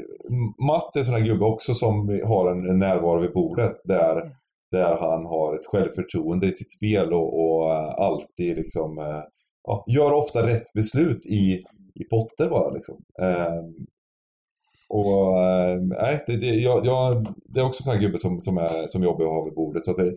[0.68, 4.22] Mats är en sån här gubbe också som har en, närvaro vid bordet där,
[4.72, 9.24] där han har ett självförtroende i sitt spel och, och eh, alltid liksom eh,
[9.64, 11.60] ja, gör ofta rätt beslut i,
[11.96, 12.96] i potter bara liksom.
[13.22, 13.86] Ehm,
[14.90, 18.40] och eh, nej, det, det, jag, jag, det är också en sån här gubbe som,
[18.40, 19.84] som, är, som jobbar och har vid bordet.
[19.86, 20.14] Så att det,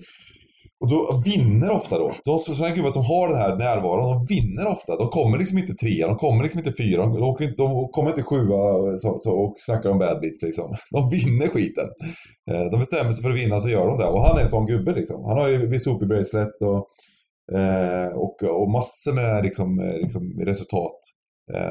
[0.81, 2.11] och då vinner ofta då.
[2.25, 4.97] De sådana gubbar som har den här närvaron, de vinner ofta.
[4.97, 8.11] De kommer liksom inte trea, de kommer liksom inte fyra, de, åker inte, de kommer
[8.11, 8.59] inte sjua
[8.99, 10.75] så, så, och snackar om bad beats liksom.
[10.91, 11.89] De vinner skiten.
[12.51, 14.07] Eh, de bestämmer sig för att vinna så gör de det.
[14.07, 15.25] Och han är en sån gubbe liksom.
[15.25, 16.87] Han har ju Visupi Bracelet och,
[17.59, 20.99] eh, och, och massor med liksom, eh, liksom resultat.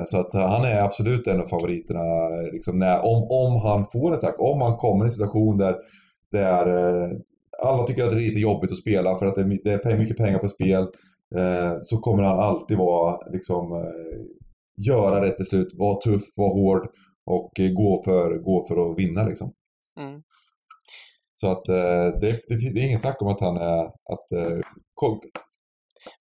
[0.05, 2.01] Så att han är absolut en av favoriterna
[2.53, 4.35] liksom, när, om, om han får en tack.
[4.39, 5.75] Om han kommer i en situation där,
[6.31, 6.65] där
[7.63, 10.39] alla tycker att det är lite jobbigt att spela för att det är, mycket pengar
[10.39, 10.87] på spel.
[11.35, 14.21] Eh, så kommer han alltid vara, liksom, eh,
[14.87, 16.87] göra rätt beslut, vara tuff, vara hård
[17.25, 19.53] och eh, gå för, gå för att vinna liksom.
[19.99, 20.21] Mm.
[21.33, 24.55] Så att det, det, det är ingen snack om att han är, att
[24.93, 25.21] kom,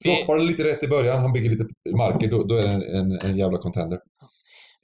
[0.03, 1.67] floppar det lite rätt i början, han bygger lite
[1.97, 3.99] marker, då, då är det en, en, en jävla contender.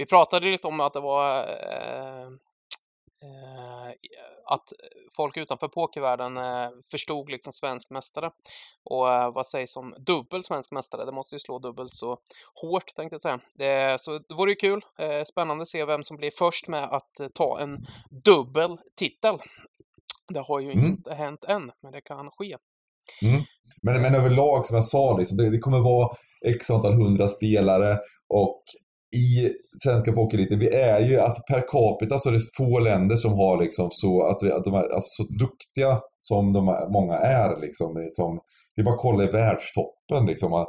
[0.01, 2.23] Vi pratade lite om att det var eh,
[3.23, 3.91] eh,
[4.51, 4.73] att
[5.17, 8.31] folk utanför pokervärlden eh, förstod liksom svensk mästare.
[8.85, 11.05] Och eh, vad sägs om dubbel svensk mästare?
[11.05, 12.19] Det måste ju slå dubbelt så
[12.63, 13.41] hårt tänkte jag säga.
[13.55, 14.85] Det, så det vore ju kul.
[14.99, 17.87] Eh, spännande att se vem som blir först med att eh, ta en
[18.25, 19.39] dubbel titel.
[20.35, 20.85] Det har ju Mm.
[20.87, 22.57] inte hänt än, men det kan ske.
[23.23, 23.41] Mm.
[23.83, 27.99] Men, men överlag, som jag sa, liksom, det, det kommer vara x antal hundra spelare
[28.29, 28.63] och
[29.17, 29.51] i
[29.85, 33.63] svenska pokereliten, vi är ju, alltså per capita så är det få länder som har
[33.63, 37.61] liksom så, att, vi, att de är alltså, så duktiga som de är, många är
[37.61, 37.97] liksom.
[37.97, 38.41] liksom
[38.77, 40.55] vi bara kollar i världstoppen liksom.
[40.55, 40.69] att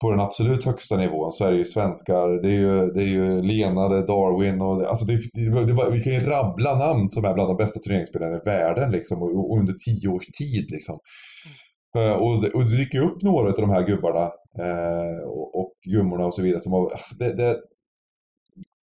[0.00, 3.06] På den absolut högsta nivån så är det ju svenskar, det är ju, det är
[3.06, 6.20] ju Lena, det är Darwin och det, alltså det, det, det, bara- vi kan ju
[6.20, 10.08] rabbla namn som är bland de bästa turneringsspelarna i världen liksom och, och under tio
[10.08, 10.98] års tid liksom.
[11.46, 11.56] Mm.
[11.96, 14.24] Eh, Och det, och det dyker upp några av de här gubbarna
[14.64, 17.56] eh, och, och gummorna och så vidare som har, alltså det, det,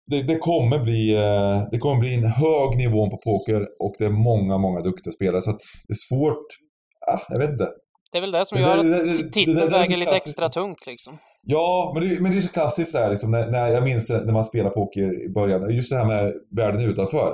[0.07, 4.05] det, det, kommer bli, eh, det kommer bli en hög nivå på poker och det
[4.05, 5.51] är många, många duktiga spelare så
[5.87, 6.45] det är svårt,
[7.07, 7.69] ah, jag vet inte.
[8.11, 11.17] Det är väl det som gör det- att titeln väger lite extra tungt liksom.
[11.47, 14.33] Ja, men det, men det är så klassiskt där liksom, när, när jag minns när
[14.33, 17.33] man spelar poker i början, just det här med världen utanför.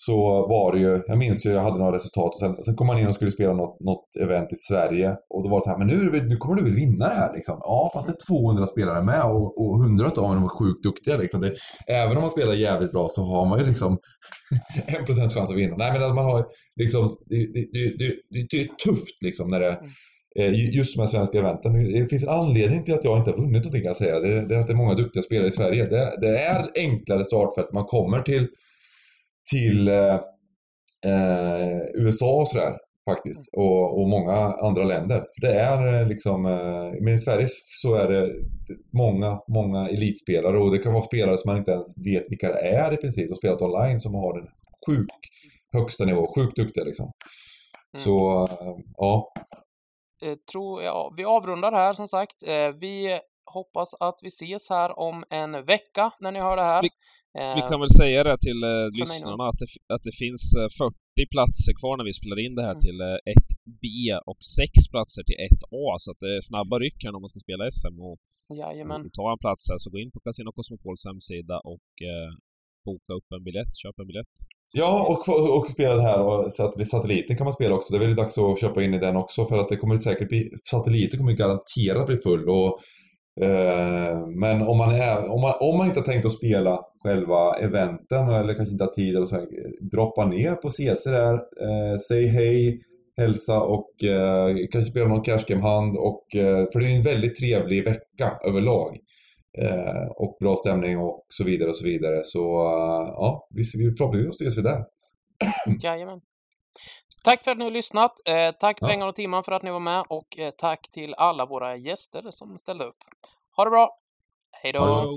[0.00, 0.16] Så
[0.48, 2.98] var det ju, jag minns ju, jag hade några resultat och sen, sen kom man
[2.98, 5.78] in och skulle spela något, något event i Sverige och då var det så här,
[5.78, 7.56] men nu, nu kommer du väl vinna det här liksom.
[7.60, 11.16] Ja, fast det är 200 spelare med och, och 100 av dem är sjukt duktiga
[11.16, 11.40] liksom.
[11.40, 11.52] Det,
[11.86, 13.98] även om man spelar jävligt bra så har man ju liksom
[14.86, 15.76] en procents chans att vinna.
[15.76, 16.46] Nej, men att man har
[16.80, 17.64] liksom, det, det,
[17.98, 19.78] det, det, är tufft liksom när det
[20.38, 21.72] Eh, ju- Just de här svenska eventen.
[21.92, 24.20] Det finns en anledning till att jag inte har vunnit någonting kan jag säga.
[24.20, 25.84] Det, det är att det är många duktiga spelare i Sverige.
[25.84, 27.72] Det, det är enklare startfält.
[27.72, 28.48] Man kommer till,
[29.50, 30.14] till eh,
[31.06, 32.76] eh, USA och sådär
[33.10, 33.48] faktiskt.
[33.52, 34.32] Och, och många
[34.68, 35.18] andra länder.
[35.18, 37.46] För det är eh, liksom, eh, men i Sverige
[37.82, 38.32] så är det
[38.92, 42.60] många, många elitspelare och det kan vara spelare som man inte ens vet vilka det
[42.60, 43.30] är i princip.
[43.30, 44.48] Och spelat online som har den
[44.86, 45.10] sjuk
[45.72, 46.34] högsta nivå.
[46.34, 47.12] Sjukt duktiga liksom.
[47.94, 48.04] Mm.
[48.04, 49.32] Så, eh, ja.
[50.22, 52.42] eh, tror jag, vi avrundar här som sagt.
[52.46, 53.20] Eh, vi
[53.54, 56.82] hoppas att vi ses här om en vecka när ni hör det här.
[57.38, 60.42] Vi- Eh, Vi kan väl säga det till eh, lyssnarna att det, att det finns
[60.60, 62.84] eh, 40 platser kvar när vi spelar in det här Mm.
[62.86, 63.84] till eh, 1B
[64.30, 67.40] och 6 platser till 1A så att det är snabba ryck här om man ska
[67.46, 68.16] spela SM och,
[68.62, 69.00] Jajamän.
[69.06, 72.30] och ta en plats här så gå in på Casino Cosmopols hemsida och eh,
[72.86, 74.34] boka upp en biljett, köpa en biljett.
[74.80, 75.18] Ja, och,
[75.56, 77.88] och spela det här och sat- satelliten kan man spela också.
[77.90, 80.28] Det är väl dags att köpa in i den också för att det kommer säkert
[80.28, 82.76] bli, satelliten kommer garanterat bli full och eh,
[83.40, 87.54] Eh, men om man, är, om, man, om man inte har tänkt att spela själva
[87.58, 89.46] eventen eller kanske inte har tid eller så här,
[89.90, 92.80] droppa ner på CC där, eh, säg hej,
[93.16, 97.02] hälsa och eh, kanske spela någon cash game hand och eh, för det är en
[97.02, 98.98] väldigt trevlig vecka överlag.
[99.58, 102.20] Eh, och bra stämning och så vidare och så vidare.
[102.24, 104.84] Så eh, ja, vi vi- förhoppningsvis ses vi där.
[105.82, 106.20] Jajamän.
[107.22, 108.20] Tack för att ni har lyssnat.
[108.24, 108.88] Eh, tack Ja.
[108.88, 112.30] Pengar och Timman för att ni var med och eh, tack till alla våra gäster
[112.30, 112.96] som ställde upp.
[113.56, 113.98] Ha det bra!
[114.52, 115.12] Hej då!